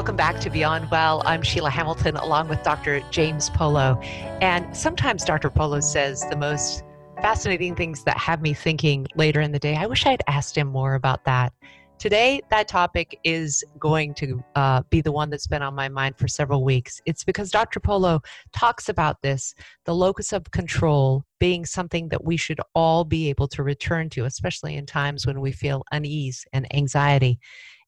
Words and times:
welcome 0.00 0.16
back 0.16 0.40
to 0.40 0.48
Beyond 0.48 0.90
Well. 0.90 1.22
I'm 1.26 1.42
Sheila 1.42 1.68
Hamilton 1.68 2.16
along 2.16 2.48
with 2.48 2.62
Dr. 2.62 3.02
James 3.10 3.50
Polo. 3.50 4.00
And 4.40 4.74
sometimes 4.74 5.26
Dr. 5.26 5.50
Polo 5.50 5.80
says 5.80 6.26
the 6.30 6.38
most 6.38 6.84
fascinating 7.20 7.76
things 7.76 8.02
that 8.04 8.16
have 8.16 8.40
me 8.40 8.54
thinking 8.54 9.06
later 9.14 9.42
in 9.42 9.52
the 9.52 9.58
day. 9.58 9.76
I 9.76 9.84
wish 9.84 10.06
I 10.06 10.12
had 10.12 10.22
asked 10.26 10.56
him 10.56 10.68
more 10.68 10.94
about 10.94 11.26
that. 11.26 11.52
Today, 12.00 12.40
that 12.48 12.66
topic 12.66 13.20
is 13.24 13.62
going 13.78 14.14
to 14.14 14.42
uh, 14.54 14.80
be 14.88 15.02
the 15.02 15.12
one 15.12 15.28
that's 15.28 15.46
been 15.46 15.60
on 15.60 15.74
my 15.74 15.90
mind 15.90 16.16
for 16.16 16.28
several 16.28 16.64
weeks. 16.64 16.98
It's 17.04 17.24
because 17.24 17.50
Dr. 17.50 17.78
Polo 17.78 18.22
talks 18.54 18.88
about 18.88 19.20
this 19.20 19.54
the 19.84 19.94
locus 19.94 20.32
of 20.32 20.50
control 20.50 21.26
being 21.40 21.66
something 21.66 22.08
that 22.08 22.24
we 22.24 22.38
should 22.38 22.58
all 22.74 23.04
be 23.04 23.28
able 23.28 23.48
to 23.48 23.62
return 23.62 24.08
to, 24.10 24.24
especially 24.24 24.76
in 24.76 24.86
times 24.86 25.26
when 25.26 25.42
we 25.42 25.52
feel 25.52 25.84
unease 25.92 26.42
and 26.54 26.74
anxiety. 26.74 27.38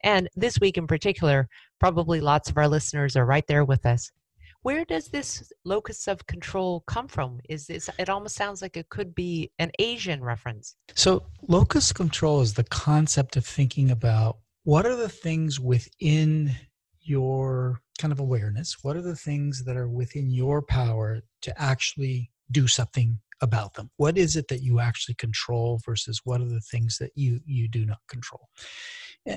And 0.04 0.28
this 0.36 0.60
week 0.60 0.76
in 0.76 0.86
particular, 0.86 1.48
probably 1.80 2.20
lots 2.20 2.50
of 2.50 2.58
our 2.58 2.68
listeners 2.68 3.16
are 3.16 3.24
right 3.24 3.46
there 3.46 3.64
with 3.64 3.86
us 3.86 4.10
where 4.62 4.84
does 4.84 5.08
this 5.08 5.52
locus 5.64 6.08
of 6.08 6.26
control 6.26 6.82
come 6.86 7.08
from? 7.08 7.40
Is 7.48 7.66
this 7.66 7.90
it 7.98 8.08
almost 8.08 8.36
sounds 8.36 8.62
like 8.62 8.76
it 8.76 8.88
could 8.88 9.14
be 9.14 9.50
an 9.58 9.70
asian 9.78 10.22
reference. 10.22 10.76
So 10.94 11.24
locus 11.48 11.92
control 11.92 12.40
is 12.40 12.54
the 12.54 12.64
concept 12.64 13.36
of 13.36 13.44
thinking 13.44 13.90
about 13.90 14.38
what 14.64 14.86
are 14.86 14.96
the 14.96 15.08
things 15.08 15.58
within 15.58 16.52
your 17.00 17.80
kind 17.98 18.12
of 18.12 18.20
awareness 18.20 18.76
what 18.82 18.96
are 18.96 19.02
the 19.02 19.16
things 19.16 19.64
that 19.64 19.76
are 19.76 19.88
within 19.88 20.30
your 20.30 20.62
power 20.62 21.20
to 21.42 21.60
actually 21.60 22.30
do 22.50 22.66
something 22.68 23.18
about 23.40 23.74
them? 23.74 23.90
What 23.96 24.16
is 24.16 24.36
it 24.36 24.48
that 24.48 24.62
you 24.62 24.78
actually 24.78 25.16
control 25.16 25.80
versus 25.84 26.20
what 26.24 26.40
are 26.40 26.48
the 26.48 26.60
things 26.60 26.98
that 26.98 27.10
you 27.16 27.40
you 27.44 27.68
do 27.68 27.84
not 27.84 27.98
control 28.08 28.48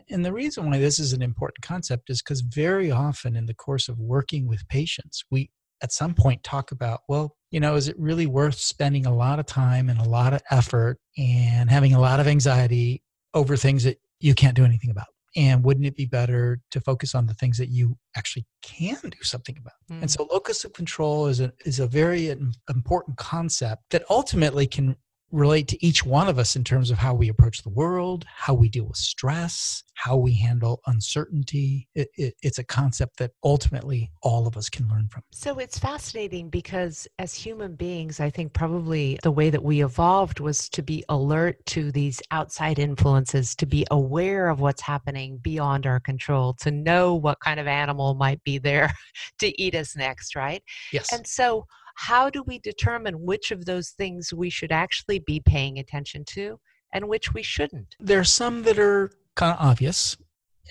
and 0.09 0.25
the 0.25 0.33
reason 0.33 0.69
why 0.69 0.77
this 0.77 0.99
is 0.99 1.13
an 1.13 1.21
important 1.21 1.61
concept 1.61 2.09
is 2.09 2.21
because 2.21 2.41
very 2.41 2.91
often 2.91 3.35
in 3.35 3.45
the 3.45 3.53
course 3.53 3.87
of 3.87 3.99
working 3.99 4.47
with 4.47 4.67
patients, 4.67 5.23
we 5.29 5.49
at 5.83 5.91
some 5.91 6.13
point 6.13 6.43
talk 6.43 6.71
about, 6.71 7.01
well, 7.07 7.35
you 7.51 7.59
know, 7.59 7.75
is 7.75 7.87
it 7.87 7.95
really 7.99 8.25
worth 8.25 8.55
spending 8.55 9.05
a 9.05 9.13
lot 9.13 9.39
of 9.39 9.45
time 9.45 9.89
and 9.89 9.99
a 9.99 10.09
lot 10.09 10.33
of 10.33 10.41
effort 10.49 10.97
and 11.17 11.69
having 11.69 11.93
a 11.93 11.99
lot 11.99 12.19
of 12.19 12.27
anxiety 12.27 13.03
over 13.33 13.55
things 13.55 13.83
that 13.83 13.97
you 14.19 14.33
can't 14.33 14.55
do 14.55 14.65
anything 14.65 14.89
about? 14.89 15.07
And 15.37 15.65
wouldn't 15.65 15.85
it 15.85 15.97
be 15.97 16.05
better 16.05 16.61
to 16.71 16.79
focus 16.79 17.13
on 17.13 17.25
the 17.25 17.33
things 17.33 17.57
that 17.57 17.67
you 17.67 17.97
actually 18.15 18.45
can 18.61 18.97
do 19.03 19.17
something 19.21 19.57
about? 19.59 19.73
Mm. 19.91 20.03
And 20.03 20.11
so 20.11 20.27
locus 20.31 20.63
of 20.63 20.71
control 20.71 21.27
is 21.27 21.41
a, 21.41 21.51
is 21.65 21.79
a 21.79 21.87
very 21.87 22.29
important 22.69 23.17
concept 23.17 23.83
that 23.91 24.03
ultimately 24.09 24.65
can 24.65 24.95
relate 25.31 25.67
to 25.67 25.85
each 25.85 26.05
one 26.05 26.27
of 26.27 26.39
us 26.39 26.55
in 26.55 26.63
terms 26.63 26.91
of 26.91 26.97
how 26.97 27.13
we 27.13 27.29
approach 27.29 27.61
the 27.63 27.69
world, 27.69 28.25
how 28.27 28.53
we 28.53 28.69
deal 28.69 28.85
with 28.85 28.97
stress, 28.97 29.83
how 29.95 30.15
we 30.15 30.33
handle 30.33 30.81
uncertainty. 30.87 31.87
It, 31.95 32.09
it, 32.15 32.35
it's 32.41 32.59
a 32.59 32.63
concept 32.63 33.17
that 33.17 33.31
ultimately 33.43 34.11
all 34.21 34.47
of 34.47 34.55
us 34.55 34.69
can 34.69 34.87
learn 34.87 35.07
from. 35.09 35.23
So 35.31 35.59
it's 35.59 35.79
fascinating 35.79 36.49
because 36.49 37.07
as 37.19 37.33
human 37.33 37.75
beings, 37.75 38.19
I 38.19 38.29
think 38.29 38.53
probably 38.53 39.19
the 39.23 39.31
way 39.31 39.49
that 39.49 39.63
we 39.63 39.83
evolved 39.83 40.39
was 40.39 40.69
to 40.69 40.81
be 40.81 41.03
alert 41.09 41.57
to 41.67 41.91
these 41.91 42.21
outside 42.31 42.79
influences, 42.79 43.55
to 43.55 43.65
be 43.65 43.85
aware 43.91 44.49
of 44.49 44.59
what's 44.59 44.81
happening 44.81 45.37
beyond 45.37 45.85
our 45.85 45.99
control, 45.99 46.53
to 46.61 46.71
know 46.71 47.15
what 47.15 47.39
kind 47.39 47.59
of 47.59 47.67
animal 47.67 48.13
might 48.13 48.43
be 48.43 48.57
there 48.57 48.91
to 49.39 49.61
eat 49.61 49.75
us 49.75 49.95
next, 49.95 50.35
right? 50.35 50.61
Yes. 50.93 51.11
And 51.11 51.25
so 51.25 51.65
how 51.95 52.29
do 52.29 52.43
we 52.43 52.59
determine 52.59 53.21
which 53.21 53.51
of 53.51 53.65
those 53.65 53.89
things 53.91 54.33
we 54.33 54.49
should 54.49 54.71
actually 54.71 55.19
be 55.19 55.39
paying 55.39 55.79
attention 55.79 56.23
to 56.29 56.59
and 56.93 57.07
which 57.07 57.33
we 57.33 57.43
shouldn't? 57.43 57.95
There 57.99 58.19
are 58.19 58.25
some 58.25 58.63
that 58.63 58.77
are 58.79 59.11
kind 59.35 59.53
of 59.57 59.65
obvious, 59.65 60.17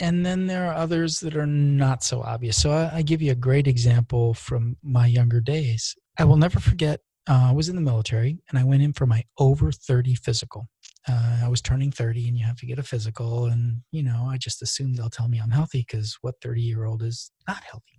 and 0.00 0.24
then 0.24 0.46
there 0.46 0.66
are 0.66 0.74
others 0.74 1.20
that 1.20 1.36
are 1.36 1.46
not 1.46 2.02
so 2.02 2.22
obvious. 2.22 2.60
So 2.60 2.72
I, 2.72 2.96
I 2.96 3.02
give 3.02 3.22
you 3.22 3.32
a 3.32 3.36
great 3.36 3.66
example 3.66 4.34
from 4.34 4.76
my 4.82 5.06
younger 5.06 5.40
days. 5.40 5.94
I 6.18 6.24
will 6.24 6.36
never 6.36 6.60
forget. 6.60 7.00
Uh, 7.28 7.48
I 7.48 7.52
was 7.52 7.68
in 7.68 7.76
the 7.76 7.82
military, 7.82 8.38
and 8.50 8.58
I 8.58 8.64
went 8.64 8.82
in 8.82 8.92
for 8.92 9.06
my 9.06 9.24
over 9.38 9.72
30 9.72 10.14
physical. 10.14 10.68
Uh, 11.08 11.40
I 11.44 11.48
was 11.48 11.60
turning 11.60 11.90
30 11.90 12.28
and 12.28 12.38
you 12.38 12.46
have 12.46 12.56
to 12.56 12.66
get 12.66 12.78
a 12.78 12.82
physical. 12.82 13.46
And, 13.46 13.82
you 13.90 14.02
know, 14.02 14.26
I 14.30 14.38
just 14.38 14.62
assume 14.62 14.94
they'll 14.94 15.10
tell 15.10 15.28
me 15.28 15.38
I'm 15.38 15.50
healthy 15.50 15.84
because 15.86 16.16
what 16.22 16.36
30 16.42 16.62
year 16.62 16.84
old 16.86 17.02
is 17.02 17.30
not 17.46 17.62
healthy? 17.62 17.98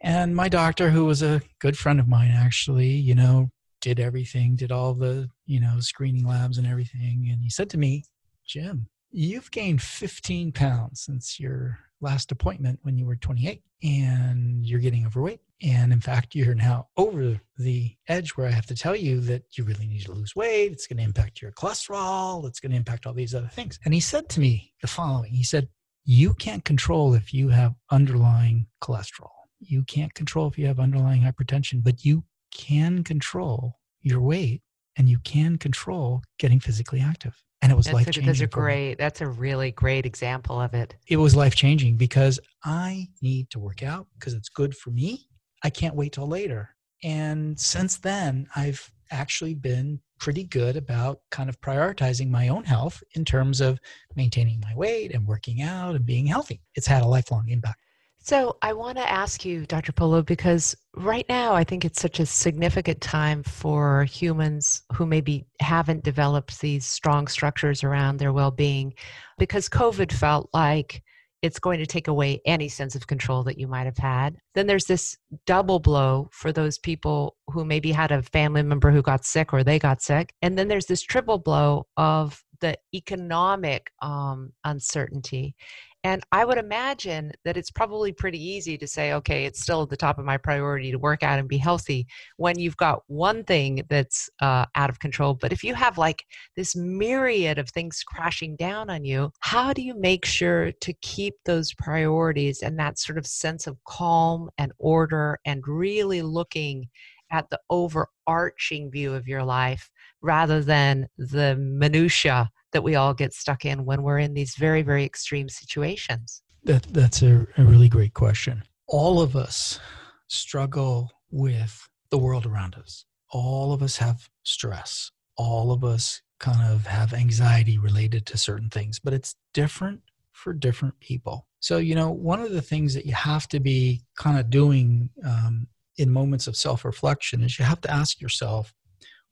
And 0.00 0.34
my 0.34 0.48
doctor, 0.48 0.90
who 0.90 1.04
was 1.04 1.22
a 1.22 1.42
good 1.60 1.76
friend 1.76 2.00
of 2.00 2.08
mine, 2.08 2.30
actually, 2.30 2.88
you 2.88 3.14
know, 3.14 3.50
did 3.80 4.00
everything, 4.00 4.56
did 4.56 4.72
all 4.72 4.94
the, 4.94 5.28
you 5.46 5.60
know, 5.60 5.80
screening 5.80 6.26
labs 6.26 6.58
and 6.58 6.66
everything. 6.66 7.28
And 7.30 7.42
he 7.42 7.50
said 7.50 7.70
to 7.70 7.78
me, 7.78 8.04
Jim, 8.46 8.88
you've 9.10 9.50
gained 9.50 9.82
15 9.82 10.52
pounds 10.52 11.02
since 11.02 11.38
your 11.38 11.78
last 12.00 12.32
appointment 12.32 12.80
when 12.82 12.96
you 12.96 13.06
were 13.06 13.16
28 13.16 13.62
and 13.82 14.66
you're 14.66 14.80
getting 14.80 15.06
overweight. 15.06 15.40
And 15.62 15.92
in 15.92 16.00
fact, 16.00 16.34
you're 16.34 16.54
now 16.54 16.88
over 16.96 17.38
the 17.58 17.94
edge 18.08 18.30
where 18.30 18.46
I 18.46 18.50
have 18.50 18.66
to 18.66 18.74
tell 18.74 18.96
you 18.96 19.20
that 19.22 19.42
you 19.58 19.64
really 19.64 19.86
need 19.86 20.02
to 20.02 20.12
lose 20.12 20.34
weight. 20.34 20.72
It's 20.72 20.86
going 20.86 20.96
to 20.96 21.02
impact 21.02 21.42
your 21.42 21.52
cholesterol. 21.52 22.46
It's 22.46 22.60
going 22.60 22.70
to 22.70 22.78
impact 22.78 23.06
all 23.06 23.12
these 23.12 23.34
other 23.34 23.48
things. 23.48 23.78
And 23.84 23.92
he 23.92 24.00
said 24.00 24.30
to 24.30 24.40
me 24.40 24.72
the 24.80 24.88
following 24.88 25.34
He 25.34 25.44
said, 25.44 25.68
You 26.04 26.32
can't 26.32 26.64
control 26.64 27.12
if 27.12 27.34
you 27.34 27.50
have 27.50 27.74
underlying 27.90 28.68
cholesterol. 28.82 29.39
You 29.60 29.84
can't 29.84 30.12
control 30.14 30.48
if 30.48 30.58
you 30.58 30.66
have 30.66 30.80
underlying 30.80 31.22
hypertension, 31.22 31.82
but 31.82 32.04
you 32.04 32.24
can 32.50 33.04
control 33.04 33.78
your 34.00 34.20
weight 34.20 34.62
and 34.96 35.08
you 35.08 35.18
can 35.20 35.56
control 35.56 36.22
getting 36.38 36.60
physically 36.60 37.00
active. 37.00 37.42
And 37.62 37.70
it 37.70 37.74
was 37.74 37.92
life 37.92 38.06
changing. 38.06 38.26
That's 38.26 38.40
a 38.40 38.46
great, 38.46 38.94
that's 38.94 39.20
a 39.20 39.28
really 39.28 39.70
great 39.70 40.06
example 40.06 40.60
of 40.60 40.72
it. 40.72 40.96
It 41.06 41.18
was 41.18 41.36
life 41.36 41.54
changing 41.54 41.96
because 41.96 42.40
I 42.64 43.08
need 43.20 43.50
to 43.50 43.58
work 43.58 43.82
out 43.82 44.06
because 44.18 44.32
it's 44.32 44.48
good 44.48 44.74
for 44.74 44.90
me. 44.90 45.28
I 45.62 45.68
can't 45.68 45.94
wait 45.94 46.12
till 46.12 46.26
later. 46.26 46.74
And 47.02 47.58
since 47.60 47.98
then, 47.98 48.46
I've 48.56 48.90
actually 49.10 49.54
been 49.54 50.00
pretty 50.18 50.44
good 50.44 50.76
about 50.76 51.20
kind 51.30 51.48
of 51.48 51.60
prioritizing 51.60 52.30
my 52.30 52.48
own 52.48 52.64
health 52.64 53.02
in 53.14 53.24
terms 53.24 53.60
of 53.60 53.78
maintaining 54.16 54.60
my 54.60 54.74
weight 54.74 55.14
and 55.14 55.26
working 55.26 55.62
out 55.62 55.96
and 55.96 56.06
being 56.06 56.26
healthy. 56.26 56.62
It's 56.74 56.86
had 56.86 57.02
a 57.02 57.06
lifelong 57.06 57.48
impact. 57.48 57.80
So 58.22 58.58
I 58.60 58.74
want 58.74 58.98
to 58.98 59.10
ask 59.10 59.46
you, 59.46 59.64
Dr. 59.64 59.92
Polo, 59.92 60.22
because 60.22 60.76
right 60.94 61.24
now 61.28 61.54
I 61.54 61.64
think 61.64 61.86
it's 61.86 62.00
such 62.00 62.20
a 62.20 62.26
significant 62.26 63.00
time 63.00 63.42
for 63.42 64.04
humans 64.04 64.82
who 64.92 65.06
maybe 65.06 65.46
haven't 65.60 66.04
developed 66.04 66.60
these 66.60 66.84
strong 66.84 67.28
structures 67.28 67.82
around 67.82 68.18
their 68.18 68.34
well 68.34 68.50
being 68.50 68.92
because 69.38 69.70
COVID 69.70 70.12
felt 70.12 70.50
like 70.52 71.02
it's 71.40 71.58
going 71.58 71.78
to 71.78 71.86
take 71.86 72.08
away 72.08 72.42
any 72.44 72.68
sense 72.68 72.94
of 72.94 73.06
control 73.06 73.42
that 73.44 73.58
you 73.58 73.66
might 73.66 73.86
have 73.86 73.96
had. 73.96 74.36
Then 74.54 74.66
there's 74.66 74.84
this 74.84 75.16
double 75.46 75.78
blow 75.78 76.28
for 76.32 76.52
those 76.52 76.78
people 76.78 77.36
who 77.46 77.64
maybe 77.64 77.92
had 77.92 78.12
a 78.12 78.22
family 78.22 78.62
member 78.62 78.90
who 78.90 79.00
got 79.00 79.24
sick 79.24 79.52
or 79.54 79.64
they 79.64 79.78
got 79.78 80.02
sick. 80.02 80.34
And 80.42 80.58
then 80.58 80.68
there's 80.68 80.86
this 80.86 81.00
triple 81.00 81.38
blow 81.38 81.86
of 81.96 82.44
the 82.60 82.76
economic 82.94 83.90
um, 84.02 84.52
uncertainty. 84.64 85.56
And 86.02 86.22
I 86.32 86.46
would 86.46 86.56
imagine 86.56 87.32
that 87.44 87.58
it's 87.58 87.70
probably 87.70 88.10
pretty 88.12 88.42
easy 88.42 88.78
to 88.78 88.86
say, 88.86 89.12
okay, 89.12 89.44
it's 89.44 89.60
still 89.60 89.82
at 89.82 89.90
the 89.90 89.98
top 89.98 90.18
of 90.18 90.24
my 90.24 90.38
priority 90.38 90.90
to 90.90 90.98
work 90.98 91.22
out 91.22 91.38
and 91.38 91.46
be 91.46 91.58
healthy 91.58 92.06
when 92.38 92.58
you've 92.58 92.78
got 92.78 93.02
one 93.08 93.44
thing 93.44 93.82
that's 93.90 94.30
uh, 94.40 94.64
out 94.74 94.88
of 94.88 94.98
control. 94.98 95.34
But 95.34 95.52
if 95.52 95.62
you 95.62 95.74
have 95.74 95.98
like 95.98 96.24
this 96.56 96.74
myriad 96.74 97.58
of 97.58 97.68
things 97.68 98.02
crashing 98.02 98.56
down 98.56 98.88
on 98.88 99.04
you, 99.04 99.30
how 99.40 99.74
do 99.74 99.82
you 99.82 99.94
make 99.94 100.24
sure 100.24 100.72
to 100.72 100.92
keep 101.02 101.34
those 101.44 101.74
priorities 101.74 102.62
and 102.62 102.78
that 102.78 102.98
sort 102.98 103.18
of 103.18 103.26
sense 103.26 103.66
of 103.66 103.76
calm 103.84 104.48
and 104.56 104.72
order 104.78 105.38
and 105.44 105.62
really 105.66 106.22
looking 106.22 106.88
at 107.30 107.50
the 107.50 107.60
overarching 107.68 108.90
view 108.90 109.14
of 109.14 109.28
your 109.28 109.44
life 109.44 109.90
rather 110.22 110.62
than 110.62 111.08
the 111.18 111.56
minutia 111.56 112.50
that 112.72 112.82
we 112.82 112.94
all 112.94 113.14
get 113.14 113.32
stuck 113.32 113.64
in 113.64 113.84
when 113.84 114.02
we're 114.02 114.18
in 114.18 114.34
these 114.34 114.54
very, 114.56 114.82
very 114.82 115.04
extreme 115.04 115.48
situations? 115.48 116.42
That, 116.64 116.82
that's 116.84 117.22
a, 117.22 117.46
a 117.56 117.64
really 117.64 117.88
great 117.88 118.14
question. 118.14 118.62
All 118.86 119.20
of 119.20 119.36
us 119.36 119.80
struggle 120.28 121.10
with 121.30 121.88
the 122.10 122.18
world 122.18 122.46
around 122.46 122.74
us. 122.74 123.04
All 123.30 123.72
of 123.72 123.82
us 123.82 123.96
have 123.98 124.28
stress. 124.42 125.10
All 125.36 125.72
of 125.72 125.84
us 125.84 126.22
kind 126.38 126.72
of 126.72 126.86
have 126.86 127.12
anxiety 127.12 127.78
related 127.78 128.26
to 128.26 128.38
certain 128.38 128.70
things, 128.70 128.98
but 128.98 129.12
it's 129.12 129.36
different 129.54 130.00
for 130.32 130.52
different 130.52 130.98
people. 131.00 131.46
So, 131.60 131.76
you 131.76 131.94
know, 131.94 132.10
one 132.10 132.40
of 132.40 132.52
the 132.52 132.62
things 132.62 132.94
that 132.94 133.06
you 133.06 133.12
have 133.12 133.46
to 133.48 133.60
be 133.60 134.02
kind 134.16 134.38
of 134.38 134.48
doing 134.48 135.10
um, 135.24 135.68
in 135.98 136.10
moments 136.10 136.46
of 136.46 136.56
self 136.56 136.84
reflection 136.84 137.42
is 137.42 137.58
you 137.58 137.64
have 137.64 137.82
to 137.82 137.90
ask 137.90 138.20
yourself, 138.20 138.72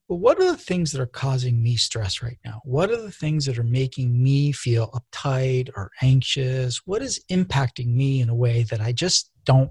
well, 0.08 0.18
what 0.18 0.40
are 0.40 0.50
the 0.50 0.56
things 0.56 0.90
that 0.92 1.02
are 1.02 1.06
causing 1.06 1.62
me 1.62 1.76
stress 1.76 2.22
right 2.22 2.38
now? 2.42 2.62
What 2.64 2.90
are 2.90 3.00
the 3.00 3.10
things 3.10 3.44
that 3.44 3.58
are 3.58 3.64
making 3.64 4.22
me 4.22 4.52
feel 4.52 4.90
uptight 4.90 5.68
or 5.76 5.90
anxious? 6.00 6.80
What 6.86 7.02
is 7.02 7.22
impacting 7.30 7.94
me 7.94 8.22
in 8.22 8.30
a 8.30 8.34
way 8.34 8.62
that 8.64 8.80
I 8.80 8.92
just 8.92 9.30
don't, 9.44 9.70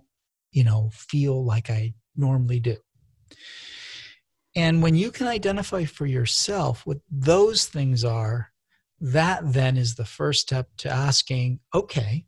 you 0.51 0.63
know, 0.63 0.91
feel 0.93 1.43
like 1.43 1.71
I 1.71 1.95
normally 2.15 2.59
do? 2.59 2.77
And 4.55 4.83
when 4.83 4.95
you 4.95 5.09
can 5.09 5.27
identify 5.27 5.85
for 5.85 6.05
yourself 6.05 6.85
what 6.85 6.99
those 7.09 7.65
things 7.65 8.05
are, 8.05 8.51
that 8.99 9.53
then 9.53 9.75
is 9.75 9.95
the 9.95 10.05
first 10.05 10.41
step 10.41 10.69
to 10.77 10.89
asking, 10.89 11.59
okay, 11.73 12.25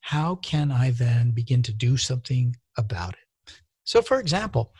how 0.00 0.36
can 0.36 0.72
I 0.72 0.90
then 0.90 1.30
begin 1.30 1.62
to 1.62 1.72
do 1.72 1.96
something 1.96 2.56
about 2.76 3.14
it? 3.14 3.52
So, 3.84 4.02
for 4.02 4.18
example, 4.18 4.72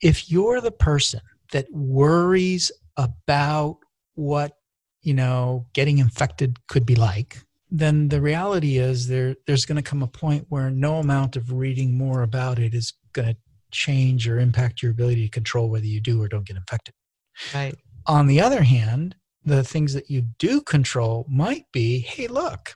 if 0.00 0.30
you're 0.30 0.60
the 0.60 0.72
person 0.72 1.20
that 1.52 1.66
worries 1.72 2.70
about 2.96 3.78
what 4.14 4.52
you 5.02 5.14
know 5.14 5.66
getting 5.72 5.98
infected 5.98 6.58
could 6.68 6.84
be 6.84 6.94
like 6.94 7.38
then 7.70 8.08
the 8.08 8.20
reality 8.20 8.78
is 8.78 9.06
there 9.06 9.36
there's 9.46 9.64
going 9.64 9.76
to 9.76 9.90
come 9.90 10.02
a 10.02 10.06
point 10.06 10.44
where 10.48 10.70
no 10.70 10.96
amount 10.96 11.36
of 11.36 11.52
reading 11.52 11.96
more 11.96 12.22
about 12.22 12.58
it 12.58 12.74
is 12.74 12.92
going 13.12 13.28
to 13.28 13.36
change 13.70 14.28
or 14.28 14.40
impact 14.40 14.82
your 14.82 14.90
ability 14.90 15.26
to 15.26 15.30
control 15.30 15.70
whether 15.70 15.86
you 15.86 16.00
do 16.00 16.20
or 16.20 16.26
don't 16.26 16.46
get 16.46 16.56
infected. 16.56 16.92
Right. 17.54 17.76
On 18.06 18.26
the 18.26 18.40
other 18.40 18.62
hand 18.62 19.14
the 19.44 19.64
things 19.64 19.94
that 19.94 20.10
you 20.10 20.22
do 20.38 20.60
control 20.60 21.26
might 21.28 21.64
be 21.72 22.00
hey 22.00 22.26
look 22.26 22.74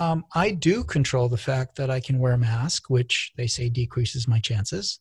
um, 0.00 0.24
i 0.34 0.50
do 0.50 0.82
control 0.82 1.28
the 1.28 1.36
fact 1.36 1.76
that 1.76 1.90
i 1.90 2.00
can 2.00 2.18
wear 2.18 2.32
a 2.32 2.38
mask 2.38 2.88
which 2.88 3.32
they 3.36 3.46
say 3.46 3.68
decreases 3.68 4.26
my 4.26 4.40
chances 4.40 5.00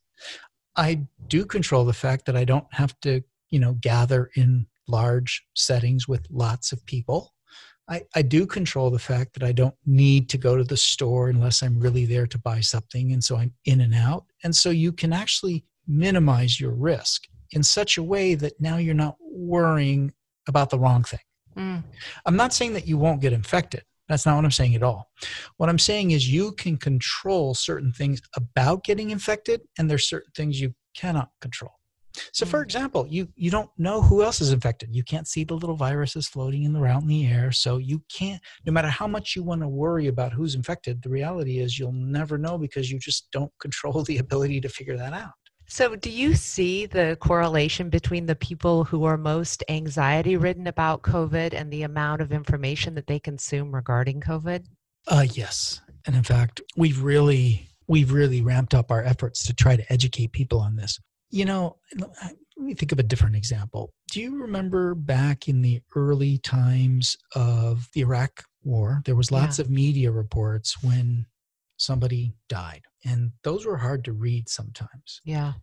i 0.75 0.99
do 1.27 1.45
control 1.45 1.85
the 1.85 1.93
fact 1.93 2.25
that 2.25 2.35
i 2.35 2.43
don't 2.43 2.71
have 2.71 2.99
to 2.99 3.21
you 3.49 3.59
know 3.59 3.73
gather 3.73 4.29
in 4.35 4.65
large 4.87 5.45
settings 5.53 6.07
with 6.07 6.25
lots 6.29 6.71
of 6.71 6.85
people 6.85 7.33
I, 7.89 8.03
I 8.15 8.21
do 8.21 8.45
control 8.45 8.89
the 8.89 8.99
fact 8.99 9.33
that 9.33 9.43
I 9.43 9.51
don't 9.51 9.75
need 9.85 10.29
to 10.29 10.37
go 10.37 10.55
to 10.55 10.63
the 10.63 10.77
store 10.77 11.29
unless 11.29 11.61
I'm 11.61 11.79
really 11.79 12.05
there 12.05 12.27
to 12.27 12.37
buy 12.37 12.61
something. 12.61 13.11
And 13.11 13.23
so 13.23 13.35
I'm 13.37 13.53
in 13.65 13.81
and 13.81 13.93
out. 13.93 14.25
And 14.43 14.55
so 14.55 14.69
you 14.69 14.93
can 14.93 15.11
actually 15.11 15.65
minimize 15.85 16.59
your 16.59 16.71
risk 16.71 17.23
in 17.51 17.61
such 17.61 17.97
a 17.97 18.03
way 18.03 18.35
that 18.35 18.59
now 18.59 18.77
you're 18.77 18.93
not 18.93 19.17
worrying 19.19 20.13
about 20.47 20.69
the 20.69 20.79
wrong 20.79 21.03
thing. 21.03 21.19
Mm. 21.57 21.83
I'm 22.25 22.35
not 22.35 22.53
saying 22.53 22.73
that 22.73 22.87
you 22.87 22.97
won't 22.97 23.21
get 23.21 23.33
infected. 23.33 23.83
That's 24.09 24.25
not 24.25 24.35
what 24.35 24.45
I'm 24.45 24.51
saying 24.51 24.75
at 24.75 24.83
all. 24.83 25.09
What 25.57 25.69
I'm 25.69 25.79
saying 25.79 26.11
is 26.11 26.31
you 26.31 26.51
can 26.53 26.77
control 26.77 27.53
certain 27.53 27.91
things 27.91 28.21
about 28.35 28.83
getting 28.83 29.11
infected, 29.11 29.61
and 29.77 29.89
there's 29.89 30.07
certain 30.07 30.31
things 30.35 30.59
you 30.59 30.73
cannot 30.95 31.29
control. 31.41 31.71
So, 32.31 32.45
for 32.45 32.59
mm. 32.59 32.63
example, 32.63 33.07
you 33.07 33.27
you 33.35 33.49
don't 33.49 33.69
know 33.77 34.01
who 34.01 34.23
else 34.23 34.41
is 34.41 34.51
infected. 34.51 34.95
You 34.95 35.03
can't 35.03 35.27
see 35.27 35.43
the 35.43 35.55
little 35.55 35.75
viruses 35.75 36.27
floating 36.27 36.63
in 36.63 36.73
the 36.73 36.79
around 36.79 37.03
in 37.03 37.07
the 37.07 37.27
air. 37.27 37.51
So 37.51 37.77
you 37.77 38.03
can't. 38.11 38.41
No 38.65 38.71
matter 38.71 38.89
how 38.89 39.07
much 39.07 39.35
you 39.35 39.43
want 39.43 39.61
to 39.61 39.67
worry 39.67 40.07
about 40.07 40.33
who's 40.33 40.55
infected, 40.55 41.01
the 41.01 41.09
reality 41.09 41.59
is 41.59 41.79
you'll 41.79 41.91
never 41.91 42.37
know 42.37 42.57
because 42.57 42.91
you 42.91 42.99
just 42.99 43.31
don't 43.31 43.51
control 43.59 44.03
the 44.03 44.19
ability 44.19 44.61
to 44.61 44.69
figure 44.69 44.97
that 44.97 45.13
out. 45.13 45.31
So, 45.65 45.95
do 45.95 46.09
you 46.09 46.35
see 46.35 46.85
the 46.85 47.17
correlation 47.19 47.89
between 47.89 48.25
the 48.25 48.35
people 48.35 48.83
who 48.83 49.05
are 49.05 49.17
most 49.17 49.63
anxiety 49.69 50.37
ridden 50.37 50.67
about 50.67 51.01
COVID 51.01 51.53
and 51.53 51.71
the 51.71 51.83
amount 51.83 52.21
of 52.21 52.31
information 52.31 52.95
that 52.95 53.07
they 53.07 53.19
consume 53.19 53.73
regarding 53.73 54.21
COVID? 54.21 54.65
Uh, 55.07 55.25
yes, 55.33 55.81
and 56.05 56.15
in 56.15 56.23
fact, 56.23 56.61
we've 56.75 57.01
really 57.01 57.69
we've 57.87 58.11
really 58.11 58.41
ramped 58.41 58.73
up 58.73 58.91
our 58.91 59.03
efforts 59.03 59.45
to 59.45 59.53
try 59.53 59.75
to 59.75 59.91
educate 59.91 60.31
people 60.31 60.59
on 60.59 60.75
this. 60.75 60.99
You 61.29 61.45
know, 61.45 61.77
let 61.97 62.35
me 62.57 62.73
think 62.73 62.91
of 62.91 62.99
a 62.99 63.03
different 63.03 63.35
example. 63.35 63.91
Do 64.11 64.21
you 64.21 64.41
remember 64.41 64.95
back 64.95 65.47
in 65.47 65.61
the 65.61 65.81
early 65.95 66.37
times 66.37 67.17
of 67.35 67.89
the 67.93 68.01
Iraq 68.01 68.43
war, 68.63 69.01
there 69.05 69.15
was 69.15 69.31
lots 69.31 69.57
yeah. 69.57 69.65
of 69.65 69.71
media 69.71 70.11
reports 70.11 70.81
when 70.83 71.25
somebody 71.77 72.33
died, 72.47 72.83
and 73.05 73.31
those 73.43 73.65
were 73.65 73.77
hard 73.77 74.03
to 74.05 74.13
read 74.13 74.49
sometimes. 74.49 75.21
Yeah. 75.23 75.53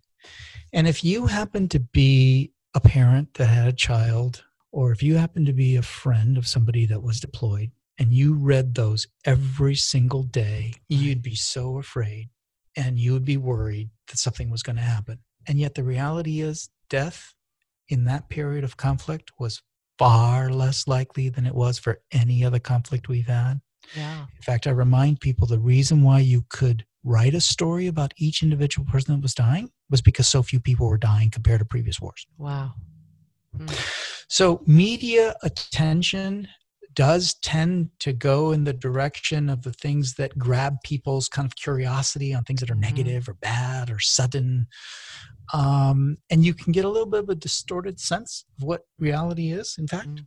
And 0.73 0.87
if 0.87 1.03
you 1.03 1.27
happen 1.27 1.69
to 1.69 1.81
be 1.81 2.53
a 2.75 2.81
parent 2.81 3.35
that 3.35 3.47
had 3.47 3.69
a 3.69 3.73
child, 3.73 4.45
or 4.73 4.93
if 4.93 5.03
you 5.03 5.17
happen 5.17 5.45
to 5.47 5.53
be 5.53 5.77
a 5.77 5.83
friend 5.83 6.37
of 6.37 6.47
somebody 6.47 6.87
that 6.87 7.03
was 7.03 7.21
deployed, 7.21 7.71
and 7.99 8.15
you 8.15 8.35
read 8.35 8.75
those 8.75 9.07
every 9.27 9.75
single 9.75 10.23
day, 10.23 10.73
you'd 10.89 11.23
be 11.23 11.35
so 11.35 11.79
afraid 11.79 12.31
and 12.77 12.99
you 12.99 13.13
would 13.13 13.27
be 13.27 13.37
worried 13.37 13.91
that 14.09 14.17
something 14.17 14.51
was 14.51 14.63
going 14.63 14.77
to 14.77 14.83
happen. 14.83 15.19
And 15.47 15.59
yet 15.59 15.75
the 15.75 15.85
reality 15.85 16.41
is 16.41 16.71
death 16.89 17.35
in 17.89 18.05
that 18.05 18.29
period 18.31 18.65
of 18.65 18.77
conflict 18.77 19.33
was 19.39 19.63
far 19.99 20.51
less 20.51 20.89
likely 20.89 21.29
than 21.29 21.45
it 21.45 21.55
was 21.55 21.79
for 21.79 22.01
any 22.11 22.43
other 22.43 22.59
conflict 22.59 23.09
we've 23.09 23.27
had. 23.27 23.61
Yeah. 23.95 24.21
In 24.35 24.43
fact, 24.43 24.67
I 24.67 24.71
remind 24.71 25.21
people 25.21 25.47
the 25.47 25.59
reason 25.59 26.03
why 26.03 26.21
you 26.21 26.45
could 26.49 26.87
write 27.05 27.35
a 27.35 27.41
story 27.41 27.87
about 27.87 28.13
each 28.17 28.43
individual 28.43 28.87
person 28.87 29.15
that 29.15 29.23
was 29.23 29.35
dying 29.35 29.71
was 29.91 30.01
because 30.01 30.29
so 30.29 30.43
few 30.43 30.61
people 30.61 30.89
were 30.89 30.99
dying 30.99 31.31
compared 31.31 31.61
to 31.61 31.65
previous 31.65 32.01
wars. 32.01 32.27
Wow. 32.39 32.75
Hmm. 33.57 33.67
So, 34.29 34.63
media 34.67 35.35
attention 35.43 36.49
does 36.95 37.35
tend 37.35 37.91
to 38.01 38.13
go 38.13 38.53
in 38.53 38.65
the 38.65 38.73
direction 38.73 39.49
of 39.49 39.63
the 39.63 39.73
things 39.73 40.15
that 40.15 40.39
grab 40.39 40.77
people's 40.85 41.29
kind 41.29 41.47
of 41.47 41.57
curiosity 41.57 42.35
on 42.35 42.45
things 42.45 42.61
that 42.61 42.71
are 42.71 42.75
mm-hmm. 42.75 42.83
negative 42.83 43.29
or 43.29 43.35
bad 43.35 43.91
or 43.91 43.99
sudden. 43.99 44.67
Um, 45.53 46.17
and 46.31 46.45
you 46.45 46.55
can 46.55 46.73
get 46.73 46.85
a 46.85 46.89
little 46.89 47.09
bit 47.09 47.25
of 47.25 47.29
a 47.29 47.35
distorted 47.35 47.99
sense 47.99 48.45
of 48.57 48.67
what 48.67 48.83
reality 48.99 49.51
is 49.51 49.75
in 49.79 49.89
fact. 49.89 50.09
Mm. 50.09 50.27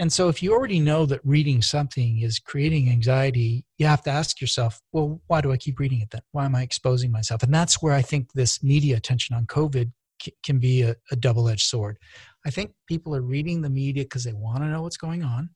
and 0.00 0.12
so 0.12 0.28
if 0.28 0.42
you 0.42 0.52
already 0.52 0.80
know 0.80 1.06
that 1.06 1.20
reading 1.24 1.62
something 1.62 2.22
is 2.22 2.40
creating 2.40 2.90
anxiety 2.90 3.64
you 3.76 3.86
have 3.86 4.02
to 4.02 4.10
ask 4.10 4.40
yourself 4.40 4.80
well 4.92 5.20
why 5.28 5.40
do 5.40 5.52
i 5.52 5.56
keep 5.56 5.78
reading 5.78 6.00
it 6.00 6.10
then? 6.10 6.22
Why 6.32 6.44
am 6.44 6.56
i 6.56 6.62
exposing 6.62 7.12
myself? 7.12 7.44
And 7.44 7.54
that's 7.54 7.80
where 7.80 7.94
i 7.94 8.02
think 8.02 8.32
this 8.32 8.60
media 8.60 8.96
attention 8.96 9.36
on 9.36 9.46
covid 9.46 9.92
c- 10.20 10.34
can 10.42 10.58
be 10.58 10.82
a, 10.82 10.96
a 11.12 11.16
double-edged 11.16 11.66
sword. 11.66 11.98
I 12.44 12.50
think 12.50 12.72
people 12.88 13.14
are 13.14 13.22
reading 13.22 13.62
the 13.62 13.70
media 13.70 14.02
because 14.02 14.24
they 14.24 14.32
want 14.32 14.58
to 14.64 14.68
know 14.68 14.82
what's 14.82 14.96
going 14.96 15.22
on 15.22 15.50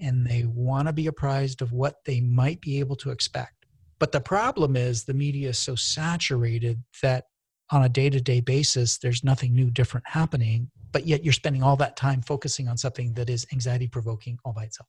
and 0.00 0.26
they 0.26 0.44
want 0.44 0.88
to 0.88 0.92
be 0.92 1.06
apprised 1.06 1.62
of 1.62 1.72
what 1.72 2.04
they 2.04 2.20
might 2.20 2.60
be 2.60 2.80
able 2.80 2.96
to 2.96 3.10
expect 3.10 3.64
but 3.98 4.12
the 4.12 4.20
problem 4.20 4.76
is 4.76 5.04
the 5.04 5.14
media 5.14 5.50
is 5.50 5.58
so 5.58 5.74
saturated 5.74 6.82
that 7.02 7.24
on 7.70 7.84
a 7.84 7.88
day 7.88 8.10
to 8.10 8.20
day 8.20 8.40
basis, 8.40 8.98
there's 8.98 9.24
nothing 9.24 9.54
new, 9.54 9.70
different 9.70 10.06
happening, 10.06 10.70
but 10.92 11.06
yet 11.06 11.24
you're 11.24 11.32
spending 11.32 11.62
all 11.62 11.76
that 11.76 11.96
time 11.96 12.20
focusing 12.20 12.68
on 12.68 12.76
something 12.76 13.14
that 13.14 13.30
is 13.30 13.46
anxiety 13.52 13.88
provoking 13.88 14.38
all 14.44 14.52
by 14.52 14.64
itself. 14.64 14.88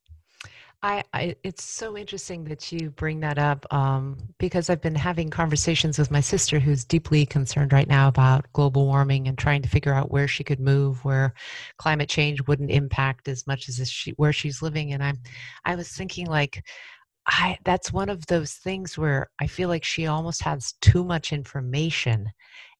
I, 0.82 1.02
I, 1.14 1.36
it's 1.42 1.64
so 1.64 1.96
interesting 1.96 2.44
that 2.44 2.70
you 2.70 2.90
bring 2.90 3.20
that 3.20 3.38
up 3.38 3.66
um, 3.72 4.18
because 4.38 4.68
I've 4.68 4.82
been 4.82 4.94
having 4.94 5.30
conversations 5.30 5.98
with 5.98 6.10
my 6.10 6.20
sister 6.20 6.60
who's 6.60 6.84
deeply 6.84 7.24
concerned 7.24 7.72
right 7.72 7.88
now 7.88 8.08
about 8.08 8.46
global 8.52 8.86
warming 8.86 9.26
and 9.26 9.38
trying 9.38 9.62
to 9.62 9.68
figure 9.68 9.94
out 9.94 10.10
where 10.10 10.28
she 10.28 10.44
could 10.44 10.60
move 10.60 11.04
where 11.04 11.32
climate 11.78 12.08
change 12.08 12.46
wouldn't 12.46 12.70
impact 12.70 13.26
as 13.26 13.46
much 13.46 13.68
as 13.68 13.90
she, 13.90 14.12
where 14.12 14.32
she's 14.32 14.62
living. 14.62 14.92
And 14.92 15.02
I'm 15.02 15.18
I 15.64 15.76
was 15.76 15.88
thinking 15.88 16.26
like 16.26 16.62
I 17.26 17.58
that's 17.64 17.92
one 17.92 18.08
of 18.08 18.26
those 18.26 18.52
things 18.52 18.98
where 18.98 19.30
I 19.40 19.46
feel 19.46 19.68
like 19.68 19.84
she 19.84 20.06
almost 20.06 20.42
has 20.42 20.74
too 20.80 21.04
much 21.04 21.32
information 21.32 22.28